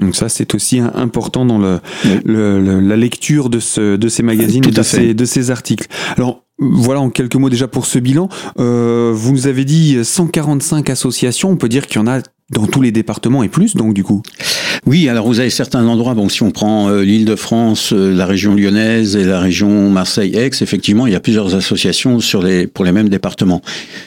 Donc 0.00 0.16
ça, 0.16 0.28
c'est 0.28 0.54
aussi 0.54 0.80
important 0.80 1.44
dans 1.44 1.58
le, 1.58 1.80
oui. 2.04 2.20
le, 2.24 2.60
le, 2.60 2.80
la 2.80 2.96
lecture 2.96 3.50
de, 3.50 3.60
ce, 3.60 3.96
de 3.96 4.08
ces 4.08 4.22
magazines 4.22 4.66
et 4.66 4.70
de 4.70 4.82
ces, 4.82 5.14
de 5.14 5.24
ces 5.24 5.50
articles. 5.50 5.86
Alors, 6.16 6.44
voilà 6.58 7.00
en 7.00 7.10
quelques 7.10 7.36
mots 7.36 7.50
déjà 7.50 7.68
pour 7.68 7.86
ce 7.86 7.98
bilan. 7.98 8.28
Euh, 8.58 9.12
vous 9.14 9.32
nous 9.32 9.46
avez 9.46 9.64
dit 9.64 10.04
145 10.04 10.90
associations. 10.90 11.50
On 11.50 11.56
peut 11.56 11.68
dire 11.68 11.86
qu'il 11.86 11.96
y 11.96 11.98
en 12.00 12.06
a 12.06 12.20
dans 12.50 12.66
tous 12.66 12.82
les 12.82 12.90
départements 12.90 13.42
et 13.42 13.48
plus, 13.48 13.76
donc 13.76 13.94
du 13.94 14.02
coup 14.02 14.22
Oui, 14.86 15.08
alors 15.08 15.26
vous 15.26 15.38
avez 15.38 15.50
certains 15.50 15.86
endroits, 15.86 16.14
bon, 16.14 16.28
si 16.28 16.42
on 16.42 16.50
prend 16.50 16.88
euh, 16.88 17.02
l'île 17.02 17.24
de 17.24 17.36
France, 17.36 17.92
euh, 17.92 18.12
la 18.12 18.26
région 18.26 18.54
lyonnaise 18.56 19.14
et 19.14 19.24
la 19.24 19.38
région 19.38 19.88
Marseille-Aix, 19.90 20.50
effectivement, 20.60 21.06
il 21.06 21.12
y 21.12 21.16
a 21.16 21.20
plusieurs 21.20 21.54
associations 21.54 22.18
sur 22.18 22.42
les, 22.42 22.66
pour 22.66 22.84
les 22.84 22.90
mêmes 22.90 23.08
départements. 23.08 23.62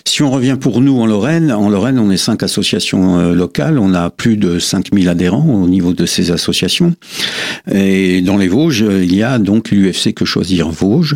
Si 0.06 0.24
on 0.24 0.30
revient 0.30 0.58
pour 0.60 0.82
nous 0.82 1.00
en 1.00 1.06
Lorraine, 1.06 1.54
en 1.54 1.70
Lorraine, 1.70 2.00
on 2.00 2.12
est 2.12 2.18
cinq 2.18 2.44
associations 2.44 3.18
euh, 3.18 3.34
locales, 3.34 3.80
on 3.80 3.94
a 3.94 4.10
plus 4.10 4.36
de 4.36 4.60
5000 4.60 5.08
adhérents 5.08 5.62
au 5.64 5.68
niveau 5.68 5.94
de 5.94 6.06
ces 6.06 6.32
associations. 6.32 6.94
Et 7.72 8.22
dans 8.22 8.38
les 8.38 8.50
Vosges, 8.50 8.86
il 9.04 9.16
y 9.16 9.24
a 9.24 9.40
donc 9.40 9.72
l'UFC 9.72 10.14
Que 10.14 10.26
Choisir 10.26 10.70
Vosges, 10.70 11.16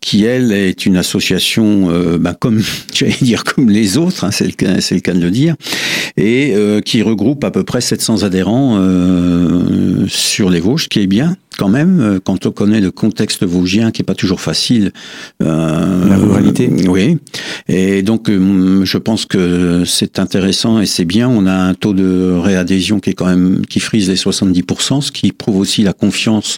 qui, 0.00 0.24
elle, 0.24 0.52
est 0.52 0.84
une 0.84 0.96
association, 0.96 1.90
bah, 2.18 2.34
comme, 2.38 2.60
j'allais 2.94 3.16
dire, 3.20 3.44
comme 3.44 3.70
les 3.70 3.96
autres, 3.96 4.24
hein, 4.24 4.30
c'est 4.30 4.44
le, 4.46 4.52
le 4.66 5.00
cas 5.00 5.12
de 5.12 5.20
le 5.20 5.30
dire, 5.30 5.54
et 6.16 6.52
euh, 6.54 6.80
qui 6.80 7.02
regroupe 7.02 7.44
à 7.44 7.50
peu 7.50 7.64
près 7.64 7.80
700 7.80 8.22
adhérents 8.22 8.76
euh, 8.78 10.04
sur 10.08 10.50
les 10.50 10.60
Vosges, 10.60 10.84
ce 10.84 10.88
qui 10.88 11.00
est 11.00 11.06
bien 11.06 11.36
quand 11.58 11.68
même, 11.68 12.20
quand 12.24 12.46
on 12.46 12.52
connaît 12.52 12.80
le 12.80 12.90
contexte 12.90 13.44
vosgien 13.44 13.90
qui 13.90 14.00
est 14.00 14.04
pas 14.04 14.14
toujours 14.14 14.40
facile. 14.40 14.92
la 15.40 16.16
ruralité. 16.16 16.70
oui. 16.88 17.18
Et 17.68 18.00
donc, 18.00 18.30
je 18.30 18.96
pense 18.96 19.26
que 19.26 19.84
c'est 19.84 20.18
intéressant 20.18 20.80
et 20.80 20.86
c'est 20.86 21.04
bien. 21.04 21.28
On 21.28 21.44
a 21.44 21.52
un 21.52 21.74
taux 21.74 21.92
de 21.92 22.32
réadhésion 22.32 22.98
qui 22.98 23.10
est 23.10 23.14
quand 23.14 23.26
même 23.26 23.66
qui 23.68 23.78
frise 23.78 24.08
les 24.08 24.16
70%, 24.16 25.02
ce 25.02 25.12
qui 25.12 25.32
prouve 25.32 25.58
aussi 25.58 25.82
la 25.82 25.92
confiance 25.92 26.56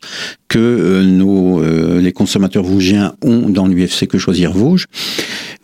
que 0.52 0.59
euh, 0.59 1.02
nos, 1.02 1.62
euh, 1.62 1.99
les 1.99 2.12
consommateurs 2.12 2.62
vosgiens 2.62 3.14
ont 3.23 3.49
dans 3.49 3.66
l'UFC 3.66 4.06
Que 4.06 4.18
Choisir 4.18 4.52
Vosges. 4.52 4.85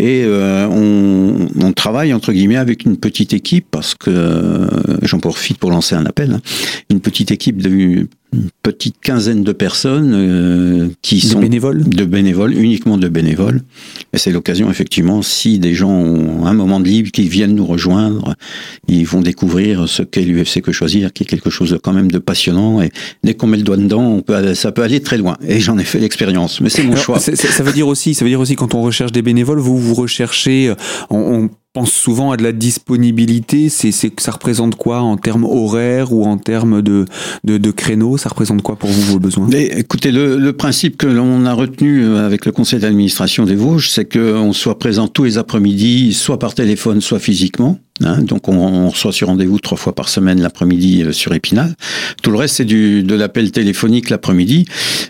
Et 0.00 0.22
euh, 0.24 0.68
on, 0.68 1.72
travaille 1.72 2.12
entre 2.14 2.32
guillemets 2.32 2.56
avec 2.56 2.84
une 2.84 2.96
petite 2.96 3.32
équipe 3.32 3.66
parce 3.70 3.94
que 3.94 4.68
j'en 5.02 5.18
profite 5.18 5.58
pour 5.58 5.70
lancer 5.70 5.94
un 5.94 6.06
appel. 6.06 6.32
Hein, 6.32 6.40
une 6.90 7.00
petite 7.00 7.30
équipe 7.30 7.62
de 7.62 8.08
une 8.32 8.50
petite 8.62 8.96
quinzaine 9.00 9.42
de 9.42 9.52
personnes 9.52 10.12
euh, 10.14 10.88
qui 11.00 11.20
sont 11.20 11.40
bénévoles? 11.40 11.88
de 11.88 12.04
bénévoles 12.04 12.54
uniquement 12.54 12.98
de 12.98 13.08
bénévoles. 13.08 13.62
Et 14.12 14.18
c'est 14.18 14.30
l'occasion 14.30 14.70
effectivement 14.70 15.22
si 15.22 15.58
des 15.58 15.74
gens 15.74 15.90
ont 15.90 16.46
un 16.46 16.52
moment 16.52 16.80
de 16.80 16.86
libre 16.86 17.10
qui 17.10 17.28
viennent 17.28 17.54
nous 17.54 17.66
rejoindre 17.66 18.34
ils 18.86 19.06
vont 19.06 19.20
découvrir 19.20 19.88
ce 19.88 20.02
qu'est 20.02 20.22
l'UFC 20.22 20.60
que 20.60 20.72
choisir 20.72 21.12
qui 21.12 21.22
est 21.22 21.26
quelque 21.26 21.50
chose 21.50 21.70
de, 21.70 21.76
quand 21.76 21.92
même 21.92 22.10
de 22.10 22.18
passionnant. 22.18 22.82
Et 22.82 22.90
dès 23.24 23.34
qu'on 23.34 23.46
met 23.46 23.56
le 23.56 23.62
doigt 23.62 23.76
dedans 23.76 24.02
on 24.02 24.22
peut 24.22 24.54
ça 24.54 24.72
peut 24.72 24.82
aller 24.82 25.00
très 25.00 25.16
loin. 25.16 25.36
Et 25.46 25.60
j'en 25.60 25.78
ai 25.78 25.84
fait 25.84 25.98
l'expérience. 25.98 26.60
Mais 26.60 26.68
c'est 26.68 26.82
mon 26.82 26.96
choix. 26.96 27.18
ça 27.18 27.62
veut 27.62 27.72
dire 27.72 27.88
aussi 27.88 28.14
ça 28.14 28.24
veut 28.24 28.30
dire 28.30 28.40
aussi 28.40 28.56
quand 28.56 28.74
on 28.74 28.82
recherche 28.82 29.12
des 29.12 29.22
bénévoles 29.22 29.58
vous 29.58 29.78
vous 29.78 29.94
recherchez 29.94 30.72
on 31.10 31.48
pense 31.72 31.92
souvent 31.92 32.32
à 32.32 32.36
de 32.36 32.42
la 32.42 32.52
disponibilité. 32.52 33.68
C'est, 33.68 33.92
ça 33.92 34.32
représente 34.32 34.76
quoi 34.76 35.00
en 35.00 35.16
termes 35.16 35.44
horaires 35.44 36.12
ou 36.12 36.24
en 36.24 36.38
termes 36.38 36.82
de, 36.82 37.04
de, 37.44 37.70
créneaux? 37.70 38.16
Ça 38.16 38.28
représente 38.28 38.62
quoi 38.62 38.76
pour 38.76 38.90
vous 38.90 39.02
vos 39.02 39.18
besoins? 39.18 39.48
Écoutez, 39.50 40.10
le, 40.10 40.38
le, 40.38 40.52
principe 40.52 40.96
que 40.96 41.06
l'on 41.06 41.44
a 41.46 41.52
retenu 41.52 42.04
euh, 42.04 42.26
avec 42.26 42.46
le 42.46 42.52
conseil 42.52 42.80
d'administration 42.80 43.44
des 43.44 43.54
Vosges, 43.54 43.90
c'est 43.90 44.10
qu'on 44.10 44.52
soit 44.52 44.78
présent 44.78 45.08
tous 45.08 45.24
les 45.24 45.38
après-midi, 45.38 46.14
soit 46.14 46.38
par 46.38 46.54
téléphone, 46.54 47.00
soit 47.00 47.18
physiquement. 47.18 47.78
Hein, 48.04 48.22
donc 48.22 48.48
on, 48.48 48.88
reçoit 48.88 49.12
sur 49.12 49.28
rendez-vous 49.28 49.58
trois 49.58 49.76
fois 49.76 49.94
par 49.94 50.08
semaine 50.08 50.40
l'après-midi 50.40 51.02
euh, 51.02 51.12
sur 51.12 51.32
Épinal. 51.34 51.74
Tout 52.22 52.30
le 52.30 52.38
reste 52.38 52.56
c'est 52.56 52.64
du 52.64 53.02
de 53.02 53.14
l'appel 53.14 53.50
téléphonique 53.50 54.10
l'après-midi. 54.10 54.66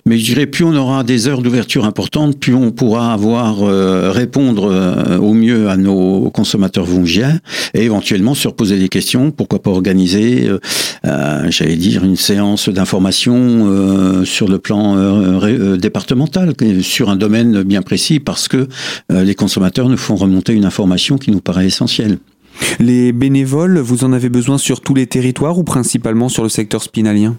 Mais 0.07 0.19
je 0.19 0.25
dirais 0.25 0.47
plus 0.47 0.65
on 0.65 0.75
aura 0.75 1.05
des 1.05 1.29
heures 1.29 1.43
d'ouverture 1.43 1.85
importantes, 1.85 2.39
plus 2.39 2.55
on 2.55 2.71
pourra 2.71 3.13
avoir 3.13 3.63
euh, 3.63 4.11
répondre 4.11 4.71
euh, 4.71 5.19
au 5.19 5.35
mieux 5.35 5.69
à 5.69 5.77
nos 5.77 6.31
consommateurs 6.31 6.87
vosgiens 6.87 7.41
et 7.75 7.85
éventuellement 7.85 8.35
se 8.35 8.49
reposer 8.49 8.79
des 8.79 8.89
questions. 8.89 9.31
Pourquoi 9.31 9.61
pas 9.61 9.71
organiser, 9.71 10.49
j'allais 11.05 11.77
dire 11.77 12.05
une 12.05 12.17
séance 12.17 12.69
d'information 12.69 14.25
sur 14.25 14.49
le 14.49 14.59
plan 14.59 15.39
départemental 15.77 16.55
sur 16.83 17.11
un 17.11 17.17
domaine 17.17 17.63
bien 17.63 17.83
précis 17.83 18.21
parce 18.21 18.49
que 18.49 18.69
les 19.11 19.35
consommateurs 19.35 19.89
nous 19.89 19.97
font 19.97 20.17
remonter 20.17 20.53
une 20.53 20.65
information 20.65 21.19
qui 21.19 21.31
nous 21.31 21.41
paraît 21.41 21.67
essentielle. 21.67 22.19
Les 22.81 23.13
bénévoles, 23.13 23.79
vous 23.79 24.05
en 24.05 24.13
avez 24.13 24.29
besoin 24.29 24.59
sur 24.59 24.81
tous 24.81 24.95
les 24.95 25.07
territoires 25.07 25.59
ou 25.59 25.65
principalement 25.65 26.29
sur 26.29 26.43
le 26.43 26.49
secteur 26.49 26.83
spinalien? 26.83 27.37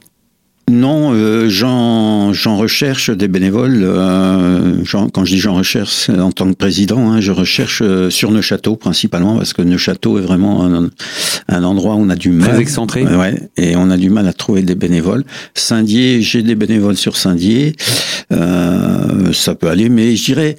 Non, 0.69 1.13
euh, 1.13 1.49
j'en 1.49 2.57
recherche 2.57 3.09
des 3.09 3.27
bénévoles. 3.27 3.81
Euh, 3.81 4.83
quand 5.13 5.25
je 5.25 5.33
dis 5.33 5.39
j'en 5.39 5.55
recherche 5.55 6.09
en 6.09 6.31
tant 6.31 6.47
que 6.47 6.55
président, 6.55 7.11
hein, 7.11 7.21
je 7.21 7.31
recherche 7.31 7.81
euh, 7.83 8.11
sur 8.11 8.31
Neuchâteau 8.31 8.75
principalement 8.75 9.37
parce 9.37 9.53
que 9.53 9.63
Neuchâteau 9.63 10.19
est 10.19 10.21
vraiment 10.21 10.63
un, 10.65 10.89
un 11.47 11.63
endroit 11.63 11.95
où 11.95 11.99
on 11.99 12.09
a 12.09 12.15
du 12.15 12.29
mal. 12.29 12.49
Très 12.49 12.59
excentré. 12.59 13.03
Ouais, 13.03 13.49
et 13.57 13.75
on 13.75 13.89
a 13.89 13.97
du 13.97 14.11
mal 14.11 14.27
à 14.27 14.33
trouver 14.33 14.61
des 14.61 14.75
bénévoles. 14.75 15.23
Saint-Dié, 15.55 16.21
j'ai 16.21 16.43
des 16.43 16.55
bénévoles 16.55 16.97
sur 16.97 17.17
Saint-Dié. 17.17 17.75
ça 18.29 19.55
peut 19.55 19.69
aller, 19.69 19.89
mais 19.89 20.15
je 20.15 20.25
dirais 20.25 20.55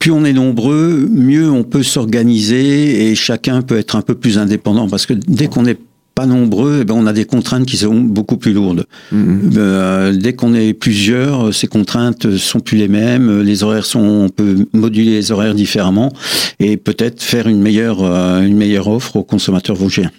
plus 0.00 0.10
on 0.10 0.24
est 0.24 0.32
nombreux, 0.32 1.06
mieux 1.08 1.48
on 1.50 1.62
peut 1.62 1.82
s'organiser 1.82 3.10
et 3.10 3.14
chacun 3.14 3.62
peut 3.62 3.78
être 3.78 3.96
un 3.96 4.02
peu 4.02 4.14
plus 4.14 4.38
indépendant 4.38 4.88
parce 4.88 5.06
que 5.06 5.12
dès 5.12 5.46
qu'on 5.46 5.62
n'est 5.62 5.76
pas 6.14 6.24
nombreux, 6.24 6.78
eh 6.80 6.84
ben 6.84 6.94
on 6.94 7.06
a 7.06 7.12
des 7.12 7.26
contraintes 7.26 7.66
qui 7.66 7.76
sont 7.76 7.94
beaucoup 7.94 8.38
plus 8.38 8.54
lourdes. 8.54 8.86
Mm-hmm. 9.12 9.52
Euh, 9.56 10.12
dès 10.12 10.32
qu'on 10.32 10.54
est 10.54 10.72
plusieurs, 10.72 11.54
ces 11.54 11.66
contraintes 11.66 12.36
sont 12.38 12.60
plus 12.60 12.78
les 12.78 12.88
mêmes. 12.88 13.42
Les 13.42 13.62
horaires 13.62 13.84
sont, 13.84 14.00
on 14.00 14.28
peut 14.30 14.66
moduler 14.72 15.12
les 15.12 15.32
horaires 15.32 15.54
différemment 15.54 16.12
et 16.58 16.78
peut-être 16.78 17.22
faire 17.22 17.46
une 17.46 17.60
meilleure, 17.60 18.02
euh, 18.02 18.40
une 18.40 18.56
meilleure 18.56 18.88
offre 18.88 19.16
aux 19.16 19.22
consommateurs 19.22 19.76
vosgiens. 19.76 20.10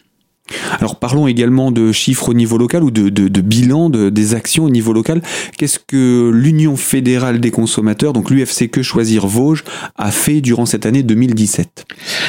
Alors 0.80 0.98
parlons 0.98 1.28
également 1.28 1.72
de 1.72 1.92
chiffres 1.92 2.30
au 2.30 2.34
niveau 2.34 2.58
local 2.58 2.84
ou 2.84 2.92
de, 2.92 3.42
bilan 3.42 3.90
de, 3.90 4.10
des 4.10 4.36
actions 4.36 4.66
au 4.66 4.70
niveau 4.70 4.94
local. 4.94 5.22
Qu'est-ce 5.58 5.80
que 5.80 6.32
l'Union 6.34 6.76
fédérale 6.76 7.40
des 7.40 7.52
consommateurs, 7.52 8.14
donc 8.14 8.30
l'UFC 8.30 8.70
Que 8.70 8.82
Choisir 8.82 9.28
Vosges, 9.28 9.64
a 9.98 10.12
fait 10.12 10.42
durant 10.42 10.66
cette 10.66 10.86
année 10.86 11.04
2017 11.04 11.86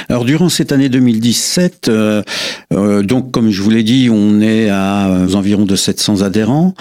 Alors 0.08 0.24
durant 0.24 0.48
cette 0.48 0.72
année 0.72 0.88
2017, 0.88 1.88
euh, 1.88 2.22
euh, 2.72 3.02
donc 3.02 3.30
comme 3.30 3.50
je 3.50 3.62
vous 3.62 3.70
l'ai 3.70 3.82
dit, 3.82 4.08
on 4.10 4.40
est 4.40 4.68
à 4.68 5.08
euh, 5.08 5.34
environ 5.34 5.64
de 5.64 5.76
700 5.76 6.22
adhérents. 6.22 6.74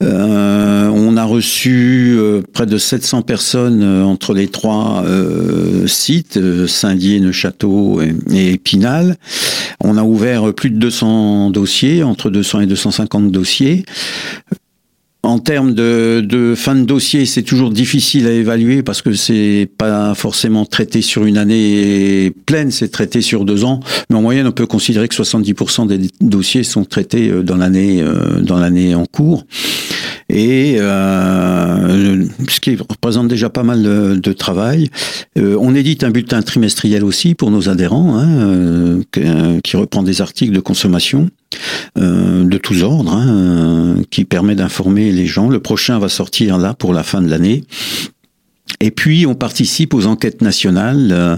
on 0.00 1.16
a 1.16 1.24
reçu 1.24 2.18
près 2.52 2.66
de 2.66 2.78
700 2.78 3.22
personnes 3.22 3.82
entre 4.02 4.34
les 4.34 4.48
trois 4.48 5.04
sites, 5.86 6.38
Saint-Dié, 6.66 7.20
Neuchâteau 7.20 8.00
et, 8.00 8.14
et 8.32 8.52
Épinal. 8.52 9.16
On 9.82 9.96
a 9.96 10.02
ouvert 10.02 10.52
plus 10.54 10.70
de 10.70 10.87
200 10.88 11.50
dossiers, 11.50 12.02
entre 12.02 12.30
200 12.30 12.60
et 12.60 12.66
250 12.66 13.30
dossiers. 13.30 13.84
En 15.22 15.38
termes 15.38 15.74
de, 15.74 16.54
fin 16.56 16.74
de 16.74 16.84
dossier, 16.84 17.26
c'est 17.26 17.42
toujours 17.42 17.70
difficile 17.70 18.26
à 18.26 18.30
évaluer 18.30 18.82
parce 18.82 19.02
que 19.02 19.12
c'est 19.12 19.68
pas 19.76 20.14
forcément 20.14 20.64
traité 20.64 21.02
sur 21.02 21.26
une 21.26 21.36
année 21.36 22.32
pleine, 22.46 22.70
c'est 22.70 22.88
traité 22.88 23.20
sur 23.20 23.44
deux 23.44 23.64
ans. 23.64 23.80
Mais 24.08 24.16
en 24.16 24.22
moyenne, 24.22 24.46
on 24.46 24.52
peut 24.52 24.66
considérer 24.66 25.08
que 25.08 25.14
70% 25.14 25.86
des 25.86 26.08
dossiers 26.22 26.62
sont 26.62 26.84
traités 26.84 27.28
euh, 27.28 27.42
dans 27.42 27.56
l'année 27.56 28.00
euh, 28.00 28.40
dans 28.40 28.58
l'année 28.58 28.94
en 28.94 29.04
cours 29.04 29.44
et 30.28 30.76
euh, 30.78 32.24
ce 32.48 32.60
qui 32.60 32.76
représente 32.76 33.28
déjà 33.28 33.48
pas 33.48 33.62
mal 33.62 33.82
de, 33.82 34.32
travail. 34.32 34.90
Euh, 35.38 35.56
on 35.58 35.74
édite 35.74 36.04
un 36.04 36.10
bulletin 36.10 36.42
trimestriel 36.42 37.02
aussi 37.02 37.34
pour 37.34 37.50
nos 37.50 37.68
adhérents, 37.68 38.18
hein, 38.18 38.28
euh, 38.28 39.60
qui 39.62 39.76
reprend 39.76 40.02
des 40.02 40.20
articles 40.20 40.52
de 40.52 40.60
consommation 40.60 41.28
de 41.96 42.58
tous 42.58 42.82
ordres, 42.82 43.12
hein, 43.12 43.96
qui 44.10 44.24
permet 44.24 44.54
d'informer 44.54 45.10
les 45.10 45.26
gens. 45.26 45.48
Le 45.48 45.60
prochain 45.60 45.98
va 45.98 46.08
sortir 46.08 46.58
là 46.58 46.74
pour 46.74 46.92
la 46.92 47.02
fin 47.02 47.22
de 47.22 47.28
l'année. 47.28 47.64
Et 48.80 48.92
puis, 48.92 49.26
on 49.26 49.34
participe 49.34 49.92
aux 49.92 50.06
enquêtes 50.06 50.40
nationales, 50.40 51.08
euh, 51.10 51.36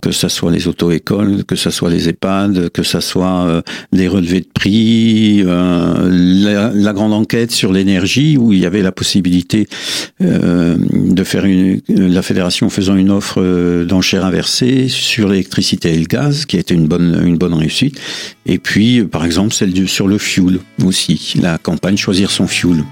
que 0.00 0.10
ce 0.10 0.28
soit 0.28 0.50
les 0.50 0.68
auto-écoles, 0.68 1.44
que 1.44 1.54
ce 1.54 1.70
soit 1.70 1.90
les 1.90 2.08
EHPAD, 2.08 2.70
que 2.70 2.82
ce 2.82 3.00
soit 3.00 3.46
euh, 3.46 3.62
les 3.92 4.08
relevés 4.08 4.40
de 4.40 4.48
prix, 4.52 5.42
euh, 5.44 6.72
la, 6.74 6.92
grande 6.94 7.12
enquête 7.12 7.50
sur 7.50 7.72
l'énergie, 7.72 8.38
où 8.38 8.54
il 8.54 8.60
y 8.60 8.66
avait 8.66 8.82
la 8.82 8.92
possibilité 8.92 9.68
de 10.20 11.24
faire 11.24 11.44
une, 11.44 11.80
la 11.88 12.22
fédération 12.22 12.70
faisant 12.70 12.96
une 12.96 13.10
offre 13.10 13.84
d'enchères 13.84 14.24
inversée 14.24 14.88
sur 14.88 15.28
l'électricité 15.28 15.92
et 15.92 15.98
le 15.98 16.06
gaz, 16.06 16.46
qui 16.46 16.56
a 16.56 16.60
été 16.60 16.74
une 16.74 16.88
bonne, 16.88 17.22
une 17.24 17.36
bonne 17.36 17.54
réussite. 17.54 18.00
Et 18.46 18.58
puis, 18.58 19.04
par 19.04 19.24
exemple, 19.24 19.52
celle 19.52 19.86
sur 19.86 20.08
le 20.08 20.18
fuel 20.18 20.58
aussi, 20.84 21.34
la 21.40 21.58
campagne 21.58 21.96
Choisir 21.96 22.30
son 22.30 22.46
fuel. 22.46 22.84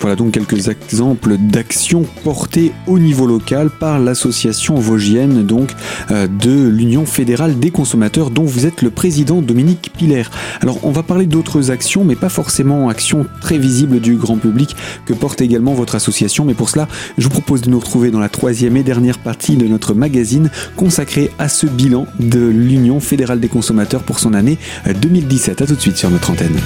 Voilà 0.00 0.14
donc 0.14 0.32
quelques 0.32 0.68
exemples 0.68 1.36
d'actions 1.38 2.04
portées 2.22 2.72
au 2.86 2.98
niveau 2.98 3.26
local 3.26 3.70
par 3.70 3.98
l'association 3.98 4.74
vosgienne 4.74 5.44
donc 5.44 5.74
euh, 6.10 6.26
de 6.26 6.68
l'Union 6.68 7.06
fédérale 7.06 7.58
des 7.58 7.70
consommateurs 7.70 8.30
dont 8.30 8.44
vous 8.44 8.66
êtes 8.66 8.82
le 8.82 8.90
président 8.90 9.40
Dominique 9.40 9.90
Piller. 9.96 10.24
Alors 10.60 10.78
on 10.84 10.90
va 10.90 11.02
parler 11.02 11.26
d'autres 11.26 11.70
actions 11.70 12.04
mais 12.04 12.14
pas 12.14 12.28
forcément 12.28 12.88
actions 12.88 13.26
très 13.40 13.58
visibles 13.58 14.00
du 14.00 14.16
grand 14.16 14.36
public 14.36 14.76
que 15.06 15.14
porte 15.14 15.40
également 15.40 15.74
votre 15.74 15.94
association 15.94 16.44
mais 16.44 16.54
pour 16.54 16.68
cela 16.68 16.88
je 17.16 17.24
vous 17.24 17.30
propose 17.30 17.62
de 17.62 17.70
nous 17.70 17.80
retrouver 17.80 18.10
dans 18.10 18.20
la 18.20 18.28
troisième 18.28 18.76
et 18.76 18.82
dernière 18.82 19.18
partie 19.18 19.56
de 19.56 19.66
notre 19.66 19.94
magazine 19.94 20.50
consacré 20.76 21.30
à 21.38 21.48
ce 21.48 21.66
bilan 21.66 22.06
de 22.20 22.46
l'Union 22.46 23.00
fédérale 23.00 23.40
des 23.40 23.48
consommateurs 23.48 24.02
pour 24.02 24.18
son 24.18 24.34
année 24.34 24.58
2017. 25.00 25.62
A 25.62 25.66
tout 25.66 25.74
de 25.74 25.80
suite 25.80 25.96
sur 25.96 26.10
notre 26.10 26.30
antenne. 26.30 26.56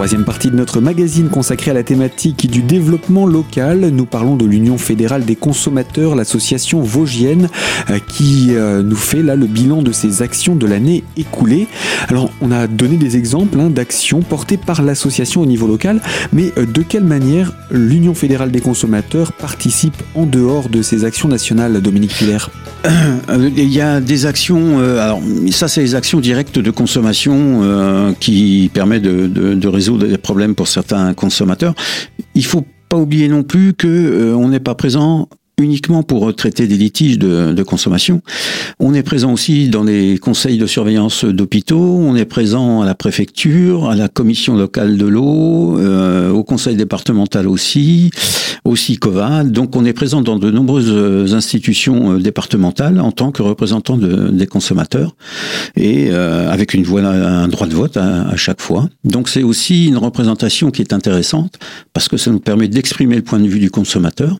Troisième 0.00 0.24
partie 0.24 0.50
de 0.50 0.56
notre 0.56 0.80
magazine 0.80 1.28
consacrée 1.28 1.72
à 1.72 1.74
la 1.74 1.82
thématique 1.82 2.50
du 2.50 2.62
développement 2.62 3.26
local. 3.26 3.80
Nous 3.92 4.06
parlons 4.06 4.34
de 4.34 4.46
l'Union 4.46 4.78
fédérale 4.78 5.26
des 5.26 5.36
consommateurs, 5.36 6.14
l'association 6.14 6.80
vosgienne, 6.80 7.50
euh, 7.90 7.98
qui 8.08 8.54
euh, 8.54 8.82
nous 8.82 8.96
fait 8.96 9.22
là 9.22 9.36
le 9.36 9.44
bilan 9.44 9.82
de 9.82 9.92
ses 9.92 10.22
actions 10.22 10.56
de 10.56 10.66
l'année 10.66 11.04
écoulée. 11.18 11.68
Alors, 12.08 12.30
on 12.40 12.50
a 12.50 12.66
donné 12.66 12.96
des 12.96 13.18
exemples 13.18 13.60
hein, 13.60 13.68
d'actions 13.68 14.22
portées 14.22 14.56
par 14.56 14.80
l'association 14.80 15.42
au 15.42 15.46
niveau 15.46 15.66
local, 15.66 16.00
mais 16.32 16.50
euh, 16.56 16.64
de 16.64 16.80
quelle 16.80 17.04
manière 17.04 17.52
l'Union 17.70 18.14
fédérale 18.14 18.50
des 18.50 18.62
consommateurs 18.62 19.34
participe 19.34 20.02
en 20.14 20.24
dehors 20.24 20.70
de 20.70 20.80
ces 20.80 21.04
actions 21.04 21.28
nationales, 21.28 21.78
Dominique 21.82 22.18
Hilaire 22.22 22.48
Il 23.38 23.70
y 23.70 23.82
a 23.82 24.00
des 24.00 24.24
actions, 24.24 24.78
alors 24.78 25.20
ça 25.50 25.68
c'est 25.68 25.82
les 25.82 25.94
actions 25.94 26.20
directes 26.20 26.58
de 26.58 26.70
consommation 26.70 28.14
qui 28.18 28.70
permettent 28.72 29.02
de, 29.02 29.26
de 29.26 29.68
résoudre 29.68 29.89
des 29.98 30.18
problèmes 30.18 30.54
pour 30.54 30.68
certains 30.68 31.14
consommateurs. 31.14 31.74
Il 32.34 32.44
faut 32.44 32.64
pas 32.88 32.96
oublier 32.96 33.28
non 33.28 33.42
plus 33.42 33.74
que 33.74 33.86
euh, 33.86 34.34
on 34.34 34.48
n'est 34.48 34.60
pas 34.60 34.74
présent 34.74 35.28
uniquement 35.60 36.02
pour 36.02 36.34
traiter 36.34 36.66
des 36.66 36.76
litiges 36.76 37.18
de, 37.18 37.62
consommation. 37.62 38.22
On 38.78 38.94
est 38.94 39.02
présent 39.02 39.32
aussi 39.32 39.68
dans 39.68 39.84
les 39.84 40.18
conseils 40.18 40.56
de 40.56 40.66
surveillance 40.66 41.24
d'hôpitaux, 41.24 41.98
on 42.00 42.16
est 42.16 42.24
présent 42.24 42.80
à 42.80 42.86
la 42.86 42.94
préfecture, 42.94 43.90
à 43.90 43.94
la 43.94 44.08
commission 44.08 44.56
locale 44.56 44.96
de 44.96 45.06
l'eau, 45.06 45.78
euh, 45.78 46.30
au 46.30 46.42
conseil 46.42 46.74
départemental 46.76 47.46
aussi, 47.46 48.10
aussi 48.64 48.96
COVAD. 48.96 49.52
Donc 49.52 49.76
on 49.76 49.84
est 49.84 49.92
présent 49.92 50.22
dans 50.22 50.38
de 50.38 50.50
nombreuses 50.50 51.34
institutions 51.34 52.14
euh, 52.14 52.18
départementales 52.18 52.98
en 53.00 53.12
tant 53.12 53.30
que 53.30 53.42
représentant 53.42 53.96
de, 53.96 54.28
des 54.30 54.46
consommateurs 54.46 55.14
et 55.76 56.08
euh, 56.10 56.50
avec 56.50 56.74
une 56.74 56.84
voix, 56.84 57.02
un 57.02 57.48
droit 57.48 57.66
de 57.66 57.74
vote 57.74 57.96
à, 57.96 58.28
à 58.28 58.36
chaque 58.36 58.60
fois. 58.60 58.88
Donc 59.04 59.28
c'est 59.28 59.42
aussi 59.42 59.86
une 59.86 59.98
représentation 59.98 60.70
qui 60.70 60.82
est 60.82 60.92
intéressante 60.92 61.58
parce 61.92 62.08
que 62.08 62.16
ça 62.16 62.30
nous 62.30 62.40
permet 62.40 62.68
d'exprimer 62.68 63.16
le 63.16 63.22
point 63.22 63.38
de 63.38 63.46
vue 63.46 63.60
du 63.60 63.70
consommateur. 63.70 64.38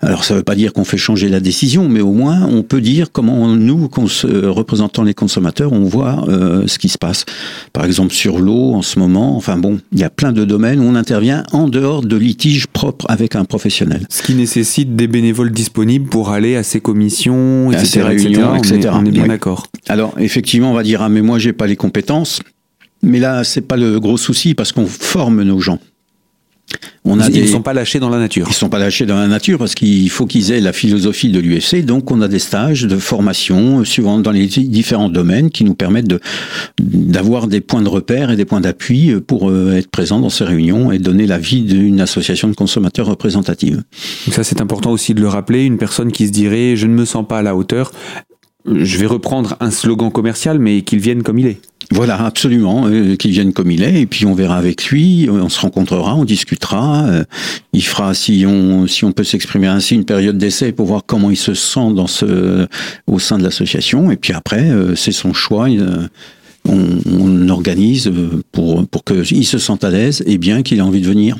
Alors 0.00 0.24
ça 0.24 0.34
veut 0.34 0.42
pas 0.42 0.53
dire 0.54 0.72
qu'on 0.72 0.84
fait 0.84 0.96
changer 0.96 1.28
la 1.28 1.40
décision, 1.40 1.88
mais 1.88 2.00
au 2.00 2.12
moins 2.12 2.42
on 2.42 2.62
peut 2.62 2.80
dire 2.80 3.12
comment 3.12 3.48
nous, 3.48 3.88
représentant 3.88 5.02
les 5.02 5.14
consommateurs, 5.14 5.72
on 5.72 5.84
voit 5.84 6.24
euh, 6.28 6.66
ce 6.66 6.78
qui 6.78 6.88
se 6.88 6.98
passe. 6.98 7.24
Par 7.72 7.84
exemple 7.84 8.12
sur 8.12 8.38
l'eau 8.38 8.74
en 8.74 8.82
ce 8.82 8.98
moment. 8.98 9.36
Enfin 9.36 9.56
bon, 9.56 9.78
il 9.92 9.98
y 9.98 10.04
a 10.04 10.10
plein 10.10 10.32
de 10.32 10.44
domaines 10.44 10.80
où 10.80 10.84
on 10.84 10.94
intervient 10.94 11.44
en 11.52 11.68
dehors 11.68 12.02
de 12.02 12.16
litiges 12.16 12.66
propres 12.66 13.06
avec 13.08 13.36
un 13.36 13.44
professionnel. 13.44 14.06
Ce 14.10 14.22
qui 14.22 14.34
nécessite 14.34 14.96
des 14.96 15.06
bénévoles 15.06 15.52
disponibles 15.52 16.08
pour 16.08 16.30
aller 16.30 16.56
à 16.56 16.62
ces 16.62 16.80
commissions, 16.80 17.72
etc. 17.72 17.82
À 17.82 17.86
ces 17.86 18.02
réunions, 18.02 18.56
etc. 18.56 18.90
On 18.92 19.04
est, 19.04 19.10
bien 19.10 19.26
d'accord. 19.26 19.66
Alors 19.88 20.14
effectivement, 20.18 20.70
on 20.70 20.74
va 20.74 20.82
dire 20.82 21.02
ah 21.02 21.08
mais 21.08 21.22
moi 21.22 21.38
j'ai 21.38 21.52
pas 21.52 21.66
les 21.66 21.76
compétences. 21.76 22.40
Mais 23.02 23.18
là, 23.18 23.44
c'est 23.44 23.60
pas 23.60 23.76
le 23.76 24.00
gros 24.00 24.16
souci 24.16 24.54
parce 24.54 24.72
qu'on 24.72 24.86
forme 24.86 25.42
nos 25.42 25.60
gens. 25.60 25.78
On 27.06 27.20
a 27.20 27.28
ils 27.28 27.42
ne 27.42 27.46
sont 27.46 27.60
pas 27.60 27.74
lâchés 27.74 28.00
dans 28.00 28.08
la 28.08 28.18
nature. 28.18 28.46
Ils 28.46 28.52
ne 28.52 28.54
sont 28.54 28.70
pas 28.70 28.78
lâchés 28.78 29.04
dans 29.04 29.16
la 29.16 29.28
nature 29.28 29.58
parce 29.58 29.74
qu'il 29.74 30.08
faut 30.08 30.26
qu'ils 30.26 30.52
aient 30.52 30.60
la 30.60 30.72
philosophie 30.72 31.28
de 31.28 31.38
l'UFC. 31.38 31.84
Donc, 31.84 32.10
on 32.10 32.22
a 32.22 32.28
des 32.28 32.38
stages 32.38 32.84
de 32.84 32.96
formation 32.96 33.80
euh, 33.80 33.84
suivant 33.84 34.18
dans 34.18 34.30
les 34.30 34.46
différents 34.46 35.10
domaines 35.10 35.50
qui 35.50 35.64
nous 35.64 35.74
permettent 35.74 36.08
de 36.08 36.20
d'avoir 36.80 37.46
des 37.46 37.60
points 37.60 37.82
de 37.82 37.88
repère 37.88 38.30
et 38.30 38.36
des 38.36 38.46
points 38.46 38.62
d'appui 38.62 39.10
euh, 39.10 39.20
pour 39.20 39.50
euh, 39.50 39.76
être 39.76 39.90
présents 39.90 40.18
dans 40.18 40.30
ces 40.30 40.44
réunions 40.44 40.92
et 40.92 40.98
donner 40.98 41.26
l'avis 41.26 41.60
d'une 41.60 42.00
association 42.00 42.48
de 42.48 42.54
consommateurs 42.54 43.06
représentative. 43.06 43.82
ça, 44.30 44.42
c'est 44.42 44.62
important 44.62 44.90
aussi 44.90 45.12
de 45.12 45.20
le 45.20 45.28
rappeler. 45.28 45.64
Une 45.64 45.78
personne 45.78 46.10
qui 46.10 46.26
se 46.26 46.32
dirait 46.32 46.74
je 46.74 46.86
ne 46.86 46.94
me 46.94 47.04
sens 47.04 47.26
pas 47.28 47.38
à 47.38 47.42
la 47.42 47.54
hauteur, 47.54 47.92
je 48.66 48.98
vais 48.98 49.06
reprendre 49.06 49.56
un 49.60 49.70
slogan 49.70 50.10
commercial, 50.10 50.58
mais 50.58 50.82
qu'il 50.82 51.00
vienne 51.00 51.22
comme 51.22 51.38
il 51.38 51.46
est. 51.46 51.60
Voilà, 51.90 52.24
absolument, 52.24 52.86
euh, 52.86 53.16
qu'il 53.16 53.32
vienne 53.32 53.52
comme 53.52 53.70
il 53.70 53.82
est, 53.82 54.00
et 54.00 54.06
puis 54.06 54.26
on 54.26 54.34
verra 54.34 54.56
avec 54.56 54.86
lui, 54.86 55.28
on 55.30 55.48
se 55.48 55.60
rencontrera, 55.60 56.14
on 56.14 56.24
discutera, 56.24 57.06
euh, 57.06 57.24
il 57.72 57.84
fera, 57.84 58.14
si 58.14 58.44
on, 58.46 58.86
si 58.86 59.04
on 59.04 59.12
peut 59.12 59.24
s'exprimer 59.24 59.66
ainsi, 59.66 59.94
une 59.94 60.04
période 60.04 60.38
d'essai 60.38 60.72
pour 60.72 60.86
voir 60.86 61.02
comment 61.06 61.30
il 61.30 61.36
se 61.36 61.54
sent 61.54 61.92
dans 61.94 62.06
ce, 62.06 62.66
au 63.06 63.18
sein 63.18 63.38
de 63.38 63.44
l'association, 63.44 64.10
et 64.10 64.16
puis 64.16 64.32
après, 64.32 64.70
euh, 64.70 64.94
c'est 64.94 65.12
son 65.12 65.32
choix. 65.32 65.68
On, 66.66 67.48
organise 67.50 68.10
pour, 68.52 68.86
pour 68.88 69.04
qu'il 69.04 69.46
se 69.46 69.58
sente 69.58 69.84
à 69.84 69.90
l'aise 69.90 70.24
et 70.26 70.38
bien 70.38 70.62
qu'il 70.62 70.78
ait 70.78 70.82
envie 70.82 71.02
de 71.02 71.06
venir. 71.06 71.36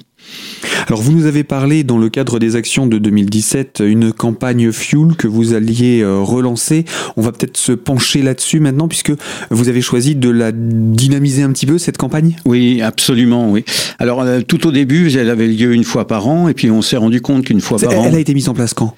Alors 0.87 1.01
vous 1.01 1.13
nous 1.13 1.27
avez 1.27 1.45
parlé 1.45 1.83
dans 1.83 1.99
le 1.99 2.09
cadre 2.09 2.39
des 2.39 2.57
actions 2.57 2.87
de 2.87 2.99
2017 2.99 3.83
une 3.85 4.13
campagne 4.13 4.71
Fuel 4.71 5.17
que 5.17 5.27
vous 5.27 5.55
alliez 5.55 6.01
euh, 6.01 6.19
relancer. 6.19 6.85
On 7.17 7.23
va 7.23 7.33
peut-être 7.33 7.57
se 7.57 7.73
pencher 7.73 8.23
là-dessus 8.23 8.61
maintenant 8.61 8.89
puisque 8.89 9.13
vous 9.51 9.69
avez 9.69 9.81
choisi 9.81 10.15
de 10.15 10.29
la 10.29 10.53
dynamiser 10.53 11.43
un 11.43 11.53
petit 11.53 11.67
peu 11.67 11.79
cette 11.79 11.97
campagne? 11.97 12.37
Oui, 12.45 12.83
absolument, 12.83 13.51
oui. 13.51 13.65
Alors 13.99 14.23
euh, 14.23 14.41
tout 14.43 14.67
au 14.67 14.73
début, 14.73 15.11
elle 15.17 15.31
avait 15.31 15.47
lieu 15.47 15.73
une 15.73 15.85
fois 15.85 16.07
par 16.07 16.29
an 16.29 16.49
et 16.49 16.55
puis 16.55 16.71
on 16.71 16.83
s'est 16.83 16.97
rendu 16.97 17.21
compte 17.21 17.45
qu'une 17.45 17.61
fois 17.61 17.79
par 17.79 17.93
elle 17.93 17.99
an. 17.99 18.05
Elle 18.07 18.17
a 18.17 18.21
été 18.21 18.35
mise 18.35 18.49
en 18.49 18.55
place 18.55 18.75
quand? 18.75 18.95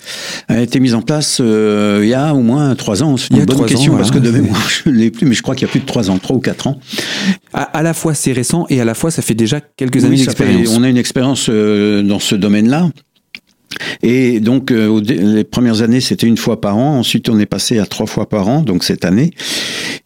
Elle 0.49 0.59
a 0.59 0.63
été 0.63 0.81
mise 0.81 0.95
en 0.95 1.03
place 1.03 1.39
euh, 1.41 2.01
il 2.03 2.09
y 2.09 2.15
a 2.15 2.35
au 2.35 2.43
moins 2.43 2.75
trois 2.75 3.03
ans. 3.03 3.17
C'est 3.17 3.35
une 3.35 3.45
bonne 3.45 3.67
question 3.67 3.95
ans, 3.95 3.97
parce 3.97 4.11
que 4.11 4.19
de 4.19 4.31
mémoire 4.31 4.69
je 4.85 4.91
ne 4.91 4.95
l'ai 4.95 5.11
plus, 5.11 5.27
mais 5.27 5.35
je 5.35 5.43
crois 5.43 5.55
qu'il 5.55 5.67
y 5.67 5.71
a 5.71 5.73
plus 5.73 5.81
de 5.81 5.87
trois 5.87 6.11
ans, 6.11 6.19
trois 6.19 6.37
ou 6.37 6.41
quatre 6.41 6.67
ans. 6.67 6.79
À, 7.53 7.63
à 7.63 7.83
la 7.83 7.95
fois 7.95 8.15
c'est 8.15 8.33
récent 8.33 8.67
et 8.71 8.81
à 8.81 8.85
la 8.85 8.95
fois 8.95 9.11
ça 9.11 9.23
fait 9.23 9.35
déjà 9.35 9.61
quelques 9.61 9.97
oui, 9.97 10.07
années 10.07 10.17
d'expérience. 10.17 10.77
On 10.77 10.83
a 10.83 10.89
une 10.89 10.97
expérience 10.97 11.16
euh, 11.49 12.03
dans 12.03 12.19
ce 12.19 12.35
domaine-là. 12.35 12.91
Et 14.03 14.41
donc, 14.41 14.71
euh, 14.71 15.01
les 15.01 15.45
premières 15.45 15.83
années, 15.83 16.01
c'était 16.01 16.27
une 16.27 16.37
fois 16.37 16.61
par 16.61 16.77
an. 16.77 16.99
Ensuite, 16.99 17.29
on 17.29 17.39
est 17.39 17.47
passé 17.47 17.79
à 17.79 17.87
trois 17.87 18.07
fois 18.07 18.29
par 18.29 18.49
an, 18.49 18.63
donc 18.63 18.85
cette 18.85 19.05
année. 19.05 19.33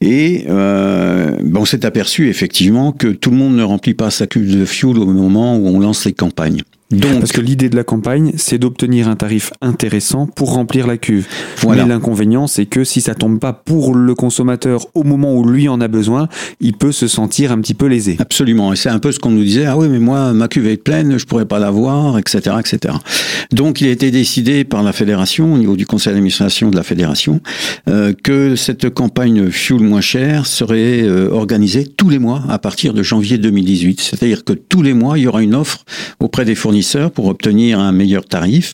Et 0.00 0.46
euh, 0.48 1.36
on 1.54 1.64
s'est 1.64 1.84
aperçu 1.84 2.28
effectivement 2.28 2.92
que 2.92 3.08
tout 3.08 3.30
le 3.30 3.36
monde 3.36 3.54
ne 3.54 3.62
remplit 3.62 3.94
pas 3.94 4.10
sa 4.10 4.26
cuve 4.26 4.58
de 4.58 4.64
fuel 4.64 4.98
au 4.98 5.06
moment 5.06 5.56
où 5.56 5.68
on 5.68 5.78
lance 5.78 6.04
les 6.04 6.12
campagnes. 6.12 6.62
Donc, 6.90 7.20
Parce 7.20 7.30
que 7.30 7.40
l'idée 7.40 7.68
de 7.68 7.76
la 7.76 7.84
campagne, 7.84 8.32
c'est 8.36 8.58
d'obtenir 8.58 9.08
un 9.08 9.14
tarif 9.14 9.52
intéressant 9.60 10.26
pour 10.26 10.54
remplir 10.54 10.88
la 10.88 10.96
cuve. 10.96 11.26
Voilà. 11.58 11.84
Mais 11.84 11.88
l'inconvénient, 11.88 12.48
c'est 12.48 12.66
que 12.66 12.82
si 12.82 13.00
ça 13.00 13.14
tombe 13.14 13.38
pas 13.38 13.52
pour 13.52 13.94
le 13.94 14.14
consommateur 14.16 14.86
au 14.94 15.04
moment 15.04 15.32
où 15.36 15.48
lui 15.48 15.68
en 15.68 15.80
a 15.80 15.86
besoin, 15.86 16.28
il 16.60 16.72
peut 16.72 16.90
se 16.90 17.06
sentir 17.06 17.52
un 17.52 17.60
petit 17.60 17.74
peu 17.74 17.86
lésé. 17.86 18.16
Absolument. 18.18 18.72
Et 18.72 18.76
c'est 18.76 18.88
un 18.88 18.98
peu 18.98 19.12
ce 19.12 19.20
qu'on 19.20 19.30
nous 19.30 19.44
disait. 19.44 19.66
Ah 19.66 19.78
oui, 19.78 19.88
mais 19.88 20.00
moi, 20.00 20.32
ma 20.32 20.48
cuve 20.48 20.66
est 20.66 20.82
pleine, 20.82 21.16
je 21.16 21.26
pourrais 21.26 21.46
pas 21.46 21.60
l'avoir, 21.60 22.18
etc., 22.18 22.56
etc. 22.58 22.94
Donc, 23.52 23.80
il 23.80 23.86
a 23.86 23.92
été 23.92 24.10
décidé 24.10 24.64
par 24.64 24.82
la 24.82 24.92
fédération, 24.92 25.54
au 25.54 25.58
niveau 25.58 25.76
du 25.76 25.86
conseil 25.86 26.12
d'administration 26.12 26.70
de 26.70 26.76
la 26.76 26.82
fédération, 26.82 27.40
euh, 27.88 28.12
que 28.20 28.56
cette 28.56 28.90
campagne 28.90 29.50
fuel 29.50 29.80
moins 29.80 30.00
cher 30.00 30.44
serait 30.44 31.02
euh, 31.02 31.30
organisée 31.30 31.86
tous 31.86 32.08
les 32.08 32.18
mois 32.18 32.42
à 32.48 32.58
partir 32.58 32.94
de 32.94 33.04
janvier 33.04 33.38
2018. 33.38 34.00
C'est-à-dire 34.00 34.44
que 34.44 34.54
tous 34.54 34.82
les 34.82 34.92
mois, 34.92 35.18
il 35.18 35.22
y 35.22 35.26
aura 35.28 35.42
une 35.42 35.54
offre 35.54 35.84
auprès 36.18 36.44
des 36.44 36.56
fournisseurs 36.56 36.79
pour 37.12 37.26
obtenir 37.26 37.78
un 37.78 37.92
meilleur 37.92 38.24
tarif 38.24 38.72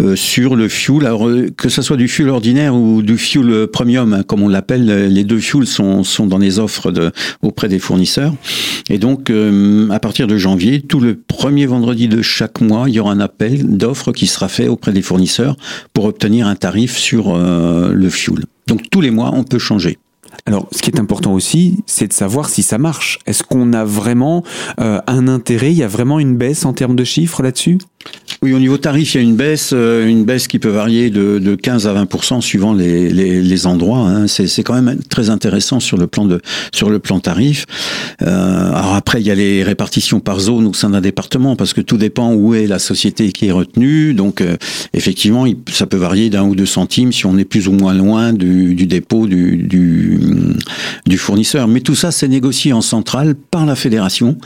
euh, 0.00 0.16
sur 0.16 0.56
le 0.56 0.68
fuel. 0.68 1.06
Alors 1.06 1.28
euh, 1.28 1.50
que 1.56 1.68
ce 1.68 1.82
soit 1.82 1.96
du 1.96 2.08
fuel 2.08 2.28
ordinaire 2.28 2.74
ou 2.74 3.02
du 3.02 3.18
fuel 3.18 3.66
premium, 3.68 4.12
hein, 4.12 4.22
comme 4.22 4.42
on 4.42 4.48
l'appelle, 4.48 5.12
les 5.12 5.24
deux 5.24 5.38
fuels 5.38 5.66
sont, 5.66 6.02
dans 6.26 6.38
les 6.38 6.58
offres 6.58 6.92
auprès 7.42 7.68
des 7.68 7.78
fournisseurs. 7.78 8.34
Et 8.88 8.98
donc, 8.98 9.30
euh, 9.30 9.88
à 9.90 10.00
partir 10.00 10.26
de 10.26 10.36
janvier, 10.36 10.80
tout 10.80 11.00
le 11.00 11.16
premier 11.16 11.66
vendredi 11.66 12.08
de 12.08 12.22
chaque 12.22 12.60
mois, 12.60 12.84
il 12.88 12.94
y 12.94 13.00
aura 13.00 13.12
un 13.12 13.20
appel 13.20 13.76
d'offres 13.76 14.12
qui 14.12 14.26
sera 14.26 14.48
fait 14.48 14.68
auprès 14.68 14.92
des 14.92 15.02
fournisseurs 15.02 15.56
pour 15.92 16.04
obtenir 16.04 16.46
un 16.46 16.56
tarif 16.56 16.96
sur 16.96 17.36
le 17.36 18.10
fuel. 18.10 18.44
Donc 18.66 18.90
tous 18.90 19.00
les 19.00 19.10
mois, 19.10 19.32
on 19.34 19.44
peut 19.44 19.58
changer. 19.58 19.98
Alors, 20.44 20.68
ce 20.72 20.82
qui 20.82 20.90
est 20.90 21.00
important 21.00 21.32
aussi, 21.32 21.82
c'est 21.86 22.08
de 22.08 22.12
savoir 22.12 22.48
si 22.48 22.62
ça 22.62 22.78
marche. 22.78 23.18
Est-ce 23.26 23.42
qu'on 23.42 23.72
a 23.72 23.84
vraiment 23.84 24.44
euh, 24.80 25.00
un 25.06 25.28
intérêt? 25.28 25.70
Il 25.72 25.78
y 25.78 25.82
a 25.82 25.88
vraiment 25.88 26.18
une 26.18 26.36
baisse 26.36 26.64
en 26.64 26.72
termes 26.72 26.96
de 26.96 27.04
chiffres 27.04 27.42
là-dessus? 27.42 27.78
Oui, 28.42 28.52
au 28.52 28.58
niveau 28.58 28.76
tarif, 28.76 29.14
il 29.14 29.18
y 29.18 29.20
a 29.20 29.22
une 29.24 29.34
baisse, 29.34 29.70
euh, 29.72 30.06
une 30.06 30.24
baisse 30.24 30.46
qui 30.46 30.58
peut 30.58 30.68
varier 30.68 31.10
de, 31.10 31.38
de 31.38 31.54
15 31.54 31.86
à 31.86 31.94
20% 31.94 32.42
suivant 32.42 32.74
les, 32.74 33.08
les, 33.10 33.40
les 33.40 33.66
endroits. 33.66 34.00
Hein. 34.00 34.26
C'est 34.26 34.62
quand 34.62 34.80
même 34.80 34.98
très 35.08 35.30
intéressant 35.30 35.80
sur 35.80 35.96
le 35.96 36.06
plan 36.06 36.26
de 36.26 36.40
sur 36.72 36.90
le 36.90 36.98
plan 36.98 37.18
tarif. 37.18 37.64
Euh, 38.22 38.68
alors 38.72 38.94
après, 38.94 39.20
il 39.20 39.26
y 39.26 39.30
a 39.30 39.34
les 39.34 39.62
répartitions 39.62 40.20
par 40.20 40.38
zone 40.40 40.66
au 40.66 40.74
sein 40.74 40.90
d'un 40.90 41.00
département 41.00 41.56
parce 41.56 41.72
que 41.72 41.80
tout 41.80 41.96
dépend 41.96 42.34
où 42.34 42.54
est 42.54 42.66
la 42.66 42.78
société 42.78 43.32
qui 43.32 43.46
est 43.46 43.52
retenue. 43.52 44.12
Donc 44.12 44.42
euh, 44.42 44.56
effectivement, 44.92 45.46
ça 45.70 45.86
peut 45.86 45.96
varier 45.96 46.28
d'un 46.28 46.44
ou 46.44 46.54
deux 46.54 46.66
centimes 46.66 47.12
si 47.12 47.24
on 47.24 47.38
est 47.38 47.44
plus 47.44 47.68
ou 47.68 47.72
moins 47.72 47.94
loin 47.94 48.32
du, 48.34 48.74
du 48.74 48.86
dépôt 48.86 49.26
du, 49.26 49.56
du, 49.56 50.20
du 51.06 51.18
fournisseur. 51.18 51.68
Mais 51.68 51.80
tout 51.80 51.94
ça, 51.94 52.10
c'est 52.10 52.28
négocié 52.28 52.74
en 52.74 52.82
centrale 52.82 53.34
par 53.34 53.64
la 53.64 53.76
fédération. 53.76 54.36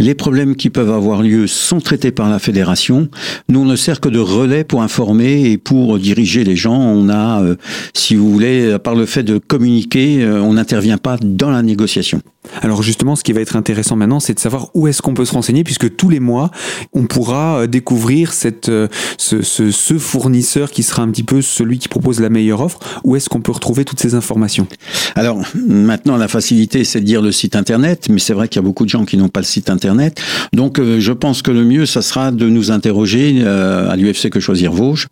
Les 0.00 0.14
problèmes 0.14 0.56
qui 0.56 0.68
peuvent 0.68 0.92
avoir 0.92 1.22
lieu 1.22 1.46
sont 1.46 1.80
traités 1.80 2.10
par 2.10 2.28
la 2.28 2.40
fédération 2.40 3.05
nous, 3.48 3.60
on 3.60 3.64
ne 3.64 3.76
sert 3.76 4.00
que 4.00 4.08
de 4.08 4.18
relais 4.18 4.64
pour 4.64 4.82
informer 4.82 5.50
et 5.50 5.58
pour 5.58 5.98
diriger 5.98 6.44
les 6.44 6.56
gens. 6.56 6.78
On 6.78 7.08
a, 7.08 7.42
euh, 7.42 7.56
si 7.94 8.14
vous 8.14 8.30
voulez, 8.30 8.78
par 8.82 8.94
le 8.94 9.06
fait 9.06 9.22
de 9.22 9.38
communiquer, 9.38 10.22
euh, 10.22 10.40
on 10.40 10.54
n'intervient 10.54 10.98
pas 10.98 11.16
dans 11.20 11.50
la 11.50 11.62
négociation. 11.62 12.20
Alors 12.62 12.82
justement, 12.82 13.16
ce 13.16 13.24
qui 13.24 13.32
va 13.32 13.40
être 13.40 13.56
intéressant 13.56 13.96
maintenant, 13.96 14.20
c'est 14.20 14.34
de 14.34 14.38
savoir 14.38 14.68
où 14.74 14.86
est-ce 14.86 15.02
qu'on 15.02 15.14
peut 15.14 15.24
se 15.24 15.32
renseigner, 15.32 15.64
puisque 15.64 15.94
tous 15.96 16.08
les 16.08 16.20
mois, 16.20 16.50
on 16.92 17.04
pourra 17.04 17.60
euh, 17.60 17.66
découvrir 17.66 18.32
cette, 18.32 18.68
euh, 18.68 18.88
ce, 19.18 19.42
ce, 19.42 19.70
ce, 19.70 19.98
fournisseur 19.98 20.70
qui 20.70 20.82
sera 20.82 21.02
un 21.02 21.08
petit 21.10 21.22
peu 21.22 21.42
celui 21.42 21.78
qui 21.78 21.88
propose 21.88 22.20
la 22.20 22.28
meilleure 22.28 22.60
offre. 22.60 22.78
Où 23.04 23.16
est-ce 23.16 23.28
qu'on 23.28 23.40
peut 23.40 23.52
retrouver 23.52 23.84
toutes 23.84 24.00
ces 24.00 24.14
informations? 24.14 24.66
Alors 25.14 25.40
maintenant, 25.66 26.16
la 26.16 26.28
facilité, 26.28 26.84
c'est 26.84 27.00
de 27.00 27.06
dire 27.06 27.22
le 27.22 27.32
site 27.32 27.56
internet, 27.56 28.08
mais 28.10 28.18
c'est 28.18 28.34
vrai 28.34 28.48
qu'il 28.48 28.56
y 28.56 28.64
a 28.64 28.66
beaucoup 28.66 28.84
de 28.84 28.90
gens 28.90 29.04
qui 29.04 29.16
n'ont 29.16 29.28
pas 29.28 29.40
le 29.40 29.46
site 29.46 29.70
internet. 29.70 30.20
Donc 30.52 30.78
euh, 30.78 31.00
je 31.00 31.12
pense 31.12 31.42
que 31.42 31.50
le 31.50 31.64
mieux, 31.64 31.86
ça 31.86 32.02
sera 32.02 32.30
de 32.30 32.48
nous 32.48 32.70
interroger 32.70 33.44
à 33.46 33.94
l'UFC 33.96 34.30
Que 34.30 34.40
Choisir 34.40 34.72
Vosges. 34.72 35.08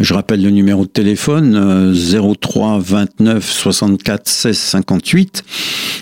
Je 0.00 0.14
rappelle 0.14 0.42
le 0.42 0.50
numéro 0.50 0.84
de 0.84 0.90
téléphone 0.90 1.94
03 1.94 2.80
29 2.80 3.44
64 3.44 4.26
16 4.26 4.56
58, 4.56 5.44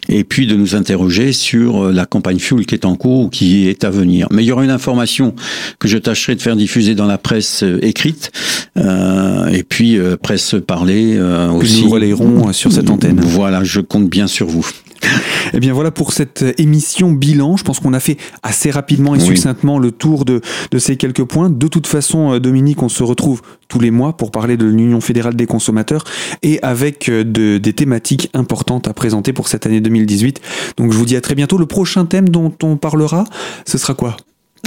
et 0.09 0.23
puis 0.23 0.47
de 0.47 0.55
nous 0.55 0.77
interroger 0.77 1.33
sur 1.33 1.87
euh, 1.87 1.93
la 1.93 2.07
campagne 2.07 2.39
Fuel 2.39 2.65
qui 2.65 2.77
est 2.77 2.85
en 2.85 2.95
cours 2.95 3.23
ou 3.23 3.29
qui 3.29 3.67
est 3.67 3.83
à 3.83 3.91
venir. 3.91 4.29
Mais 4.31 4.45
il 4.45 4.47
y 4.47 4.53
aura 4.53 4.65
une 4.65 4.71
information 4.71 5.35
que 5.81 5.89
je 5.89 5.99
tâcherai 5.99 6.37
de 6.37 6.41
faire 6.41 6.55
diffuser 6.55 6.95
dans 6.95 7.07
la 7.07 7.19
presse 7.19 7.65
euh, 7.65 7.79
écrite 7.83 8.31
euh, 8.77 9.49
et 9.49 9.65
puis 9.65 9.99
presse 10.23 10.55
parlée 10.65 11.19
aussi. 11.53 11.83
nous 11.83 11.91
relayerons 11.91 12.53
sur 12.53 12.71
cette 12.71 12.91
antenne. 12.91 13.21
Voilà, 13.21 13.65
je 13.65 13.81
compte 13.81 14.09
bien 14.09 14.29
sur 14.29 14.47
vous. 14.47 14.69
Eh 15.55 15.61
bien 15.61 15.73
voilà 15.73 15.91
pour 15.91 16.13
cette 16.13 16.45
émission 16.59 17.11
bilan. 17.11 17.57
Je 17.57 17.65
pense 17.65 17.81
qu'on 17.81 17.95
a 17.95 18.01
fait 18.01 18.19
assez 18.43 18.71
rapidement 18.71 19.15
et 19.15 19.21
succinctement 19.21 19.79
le 19.79 19.93
tour 19.93 20.27
de, 20.27 20.43
de 20.71 20.79
ces 20.79 20.97
quelques 20.97 21.25
points. 21.25 21.49
De 21.49 21.69
toute 21.69 21.87
façon, 21.87 22.39
Dominique, 22.39 22.83
on 22.83 22.91
se 22.91 23.03
retrouve 23.03 23.41
tous 23.67 23.81
les 23.81 23.91
mois 23.91 24.15
pour 24.15 24.31
parler 24.31 24.59
de 24.59 24.67
l'Union 24.67 25.01
fédérale 25.01 25.37
des 25.37 25.47
consommateurs 25.47 26.05
et 26.43 26.61
avec 26.63 27.11
de, 27.11 27.57
des 27.57 27.73
thématiques 27.73 28.31
importantes 28.35 28.89
à 28.89 28.93
présenter 28.93 29.33
pour 29.33 29.49
cette 29.49 29.65
année 29.65 29.81
2018. 29.81 30.41
Donc 30.77 30.93
je 30.93 30.99
vous 30.99 31.07
dis 31.07 31.17
à 31.17 31.21
très 31.21 31.35
bientôt. 31.35 31.57
Le 31.57 31.67
prochain 31.67 32.05
thème 32.05 32.29
dont 32.29 32.53
on 32.63 32.77
parlera, 32.77 33.25
ce 33.65 33.79
sera 33.79 33.95
quoi? 33.95 34.17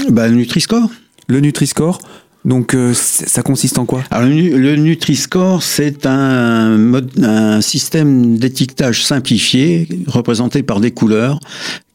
Bah, 0.10 0.28
Le 0.28 0.36
Nutri-Score. 0.36 0.90
Le 1.28 1.40
Nutri-Score 1.40 2.00
donc 2.44 2.74
euh, 2.74 2.94
ça 2.94 3.44
consiste 3.44 3.78
en 3.78 3.86
quoi? 3.86 4.04
Le, 4.12 4.76
Nutri-Score, 4.76 5.62
c'est 5.62 6.06
un, 6.06 7.62
système 7.62 8.38
d'étiquetage 8.38 9.06
simplifié 9.06 9.88
représenté 10.08 10.64
par 10.64 10.80
des 10.80 10.92
couleurs 10.92 11.40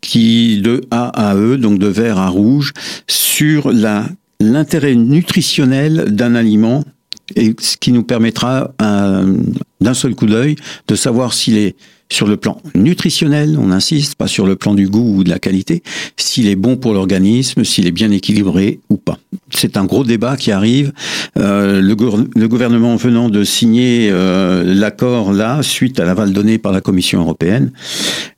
qui 0.01 0.61
de 0.61 0.83
A 0.91 1.09
à 1.09 1.35
E, 1.37 1.57
donc 1.57 1.79
de 1.79 1.89
vert 1.89 2.19
à 2.19 2.29
rouge, 2.29 2.73
sur 3.09 3.73
l'intérêt 4.41 4.95
nutritionnel 4.95 6.15
d'un 6.15 6.35
aliment 6.37 6.85
et 7.35 7.57
ce 7.59 7.77
qui 7.77 7.91
nous 7.91 8.05
permettra 8.05 8.73
euh, 8.81 9.37
d'un 9.81 9.95
seul 9.95 10.15
coup 10.15 10.27
d'œil 10.27 10.55
de 10.87 10.95
savoir 10.95 11.35
s'il 11.35 11.59
est 11.59 11.75
sur 12.09 12.27
le 12.27 12.37
plan 12.37 12.61
nutritionnel, 12.75 13.59
on 13.61 13.71
insiste, 13.71 14.15
pas 14.15 14.29
sur 14.29 14.47
le 14.47 14.57
plan 14.57 14.75
du 14.75 14.89
goût 14.89 15.19
ou 15.19 15.25
de 15.25 15.31
la 15.31 15.39
qualité, 15.39 15.83
s'il 16.17 16.49
est 16.49 16.57
bon 16.57 16.77
pour 16.77 16.95
l'organisme, 16.95 17.65
s'il 17.65 17.87
est 17.87 17.93
bien 17.93 18.11
équilibré 18.11 18.81
ou 18.91 18.97
pas. 18.97 19.19
C'est 19.51 19.77
un 19.77 19.85
gros 19.85 20.05
débat 20.05 20.37
qui 20.37 20.53
arrive. 20.53 20.93
Euh, 21.37 21.81
le, 21.81 22.49
gouvernement 22.49 22.97
venant 22.97 23.29
de 23.29 23.45
signer 23.45 24.09
euh, 24.13 24.63
l'accord 24.65 25.33
là, 25.33 25.63
suite 25.63 25.99
à 25.99 26.05
l'aval 26.05 26.33
donné 26.33 26.59
par 26.59 26.73
la 26.73 26.81
Commission 26.81 27.21
européenne. 27.21 27.73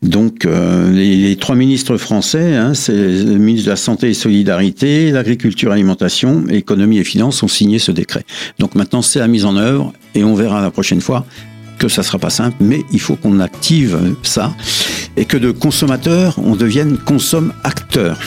Donc 0.03 0.45
euh, 0.45 0.91
les, 0.91 1.17
les, 1.17 1.37
trois 1.37 1.55
ministres 1.55 1.97
français, 1.99 2.57
hein, 2.57 2.75
c'est 2.75 2.93
le 2.93 3.39
ministre 3.39 3.67
de 3.67 3.71
la 3.71 3.77
Santé 3.77 4.09
et 4.09 4.15
Solidarité, 4.15 5.11
l'Agriculture, 5.11 5.73
Alimentation, 5.73 6.45
Économie 6.49 6.99
et 6.99 7.05
Finances, 7.05 7.43
ont 7.43 7.49
signé 7.49 7.79
ce 7.79 7.93
décret. 7.93 8.25
Donc 8.59 8.75
maintenant 8.75 9.03
c'est 9.03 9.19
la 9.19 9.29
mise 9.29 9.45
en 9.45 9.57
œuvre 9.57 9.93
et 10.15 10.25
on 10.25 10.35
verra 10.35 10.61
la 10.63 10.71
prochaine 10.71 11.01
fois 11.01 11.27
que 11.79 11.89
ça 11.89 12.03
sera 12.03 12.19
pas 12.19 12.31
simple, 12.31 12.57
mais 12.61 12.85
il 12.93 13.01
faut 13.01 13.17
qu'on 13.17 13.41
active 13.41 14.17
ça 14.23 14.55
et 15.17 15.25
que 15.25 15.37
de 15.37 15.51
consommateur, 15.51 16.39
on 16.39 16.57
devienne 16.57 16.99
consomme-acteur. 16.99 18.19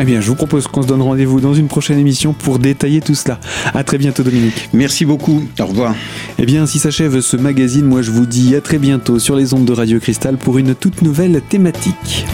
Eh 0.00 0.04
bien, 0.04 0.20
je 0.20 0.28
vous 0.28 0.36
propose 0.36 0.68
qu'on 0.68 0.82
se 0.82 0.86
donne 0.86 1.02
rendez-vous 1.02 1.40
dans 1.40 1.54
une 1.54 1.66
prochaine 1.66 1.98
émission 1.98 2.32
pour 2.32 2.60
détailler 2.60 3.00
tout 3.00 3.16
cela. 3.16 3.40
À 3.74 3.82
très 3.82 3.98
bientôt, 3.98 4.22
Dominique. 4.22 4.68
Merci 4.72 5.04
beaucoup. 5.04 5.42
Au 5.58 5.66
revoir. 5.66 5.94
Eh 6.38 6.46
bien, 6.46 6.62
ainsi 6.62 6.78
s'achève 6.78 7.20
ce 7.20 7.36
magazine. 7.36 7.84
Moi, 7.84 8.02
je 8.02 8.12
vous 8.12 8.24
dis 8.24 8.54
à 8.54 8.60
très 8.60 8.78
bientôt 8.78 9.18
sur 9.18 9.34
les 9.34 9.54
ondes 9.54 9.64
de 9.64 9.72
Radio 9.72 9.98
Cristal 9.98 10.36
pour 10.36 10.58
une 10.58 10.76
toute 10.76 11.02
nouvelle 11.02 11.42
thématique. 11.48 12.24